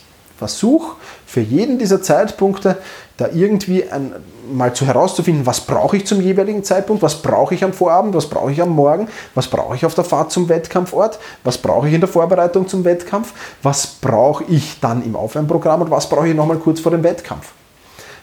Versuch 0.42 0.94
für 1.24 1.40
jeden 1.40 1.78
dieser 1.78 2.02
Zeitpunkte 2.02 2.78
da 3.16 3.28
irgendwie 3.32 3.88
ein, 3.88 4.12
mal 4.52 4.74
zu 4.74 4.84
herauszufinden, 4.86 5.46
was 5.46 5.60
brauche 5.60 5.96
ich 5.96 6.04
zum 6.04 6.20
jeweiligen 6.20 6.64
Zeitpunkt, 6.64 7.00
was 7.00 7.22
brauche 7.22 7.54
ich 7.54 7.62
am 7.62 7.72
Vorabend, 7.72 8.12
was 8.16 8.28
brauche 8.28 8.50
ich 8.50 8.60
am 8.60 8.70
Morgen, 8.70 9.06
was 9.36 9.46
brauche 9.46 9.76
ich 9.76 9.86
auf 9.86 9.94
der 9.94 10.02
Fahrt 10.02 10.32
zum 10.32 10.48
Wettkampfort, 10.48 11.20
was 11.44 11.58
brauche 11.58 11.86
ich 11.86 11.94
in 11.94 12.00
der 12.00 12.08
Vorbereitung 12.08 12.66
zum 12.66 12.84
Wettkampf, 12.84 13.32
was 13.62 13.86
brauche 13.86 14.42
ich 14.48 14.80
dann 14.80 15.04
im 15.04 15.14
Aufwärmprogramm 15.14 15.82
und 15.82 15.90
was 15.92 16.08
brauche 16.08 16.28
ich 16.28 16.34
nochmal 16.34 16.58
kurz 16.58 16.80
vor 16.80 16.90
dem 16.90 17.04
Wettkampf. 17.04 17.52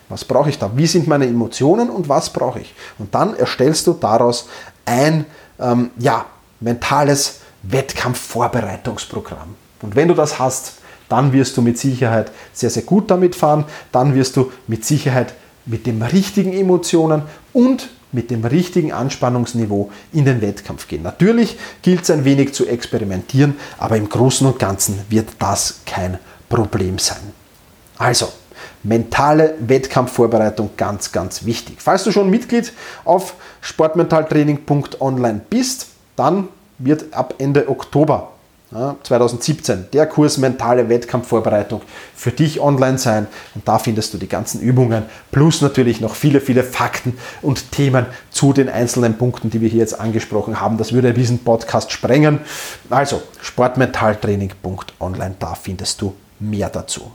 Was 0.09 0.25
brauche 0.25 0.49
ich 0.49 0.59
da? 0.59 0.71
Wie 0.75 0.87
sind 0.87 1.07
meine 1.07 1.25
Emotionen 1.25 1.89
und 1.89 2.09
was 2.09 2.31
brauche 2.31 2.59
ich? 2.59 2.73
Und 2.97 3.15
dann 3.15 3.37
erstellst 3.37 3.87
du 3.87 3.93
daraus 3.93 4.49
ein 4.83 5.25
ähm, 5.57 5.91
ja, 5.97 6.25
mentales 6.59 7.39
Wettkampfvorbereitungsprogramm. 7.63 9.55
Und 9.81 9.95
wenn 9.95 10.09
du 10.09 10.13
das 10.13 10.39
hast, 10.39 10.78
dann 11.09 11.33
wirst 11.33 11.57
du 11.57 11.61
mit 11.61 11.77
Sicherheit 11.77 12.31
sehr, 12.53 12.69
sehr 12.69 12.83
gut 12.83 13.11
damit 13.11 13.35
fahren. 13.35 13.65
Dann 13.91 14.15
wirst 14.15 14.37
du 14.37 14.51
mit 14.67 14.85
Sicherheit 14.85 15.33
mit 15.65 15.85
den 15.85 16.01
richtigen 16.01 16.53
Emotionen 16.53 17.23
und 17.51 17.89
mit 18.11 18.31
dem 18.31 18.43
richtigen 18.45 18.91
Anspannungsniveau 18.91 19.91
in 20.13 20.25
den 20.25 20.41
Wettkampf 20.41 20.87
gehen. 20.87 21.03
Natürlich 21.03 21.57
gilt 21.81 22.03
es 22.03 22.09
ein 22.09 22.25
wenig 22.25 22.53
zu 22.53 22.65
experimentieren, 22.65 23.55
aber 23.77 23.97
im 23.97 24.09
Großen 24.09 24.47
und 24.47 24.57
Ganzen 24.57 24.99
wird 25.09 25.29
das 25.37 25.81
kein 25.85 26.17
Problem 26.47 26.97
sein. 26.97 27.21
Also, 27.97 28.29
mentale 28.81 29.55
Wettkampfvorbereitung 29.59 30.71
ganz, 30.77 31.11
ganz 31.11 31.45
wichtig. 31.45 31.77
Falls 31.79 32.03
du 32.03 32.11
schon 32.11 32.29
Mitglied 32.29 32.73
auf 33.05 33.35
sportmentaltraining.online 33.61 35.41
bist, 35.49 35.87
dann 36.15 36.47
wird 36.79 37.13
ab 37.13 37.35
Ende 37.37 37.69
Oktober 37.69 38.31
2017, 38.71 39.87
der 39.93 40.05
Kurs 40.05 40.37
mentale 40.37 40.89
Wettkampfvorbereitung 40.89 41.81
für 42.15 42.29
dich 42.29 42.59
online 42.59 42.99
sein 42.99 43.25
und 43.55 43.67
da 43.67 43.79
findest 43.79 44.13
du 44.13 44.19
die 44.19 44.29
ganzen 44.29 44.61
Übungen 44.61 45.05
plus 45.31 45.61
natürlich 45.61 46.01
noch 46.01 46.13
viele, 46.13 46.39
viele 46.39 46.63
Fakten 46.63 47.17
und 47.41 47.71
Themen 47.71 48.05
zu 48.29 48.53
den 48.53 48.69
einzelnen 48.69 49.17
Punkten, 49.17 49.49
die 49.49 49.59
wir 49.61 49.69
hier 49.69 49.79
jetzt 49.79 49.99
angesprochen 49.99 50.61
haben. 50.61 50.77
Das 50.77 50.93
würde 50.93 51.13
diesen 51.13 51.39
Podcast 51.39 51.91
sprengen. 51.91 52.41
Also 52.91 53.23
sportmentaltraining.online, 53.41 55.35
da 55.39 55.55
findest 55.55 55.99
du 56.01 56.13
mehr 56.39 56.69
dazu. 56.69 57.11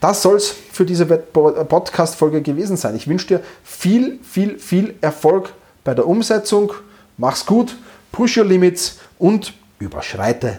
Das 0.00 0.22
soll 0.22 0.38
es 0.38 0.52
für 0.72 0.84
diese 0.84 1.06
Podcast-Folge 1.06 2.42
gewesen 2.42 2.76
sein. 2.76 2.96
Ich 2.96 3.06
wünsche 3.06 3.28
dir 3.28 3.40
viel, 3.62 4.18
viel, 4.24 4.58
viel 4.58 4.94
Erfolg 5.00 5.52
bei 5.84 5.94
der 5.94 6.08
Umsetzung. 6.08 6.72
Mach's 7.16 7.46
gut, 7.46 7.76
push 8.10 8.36
your 8.36 8.44
limits 8.44 8.98
und 9.20 9.54
überschreite 9.78 10.58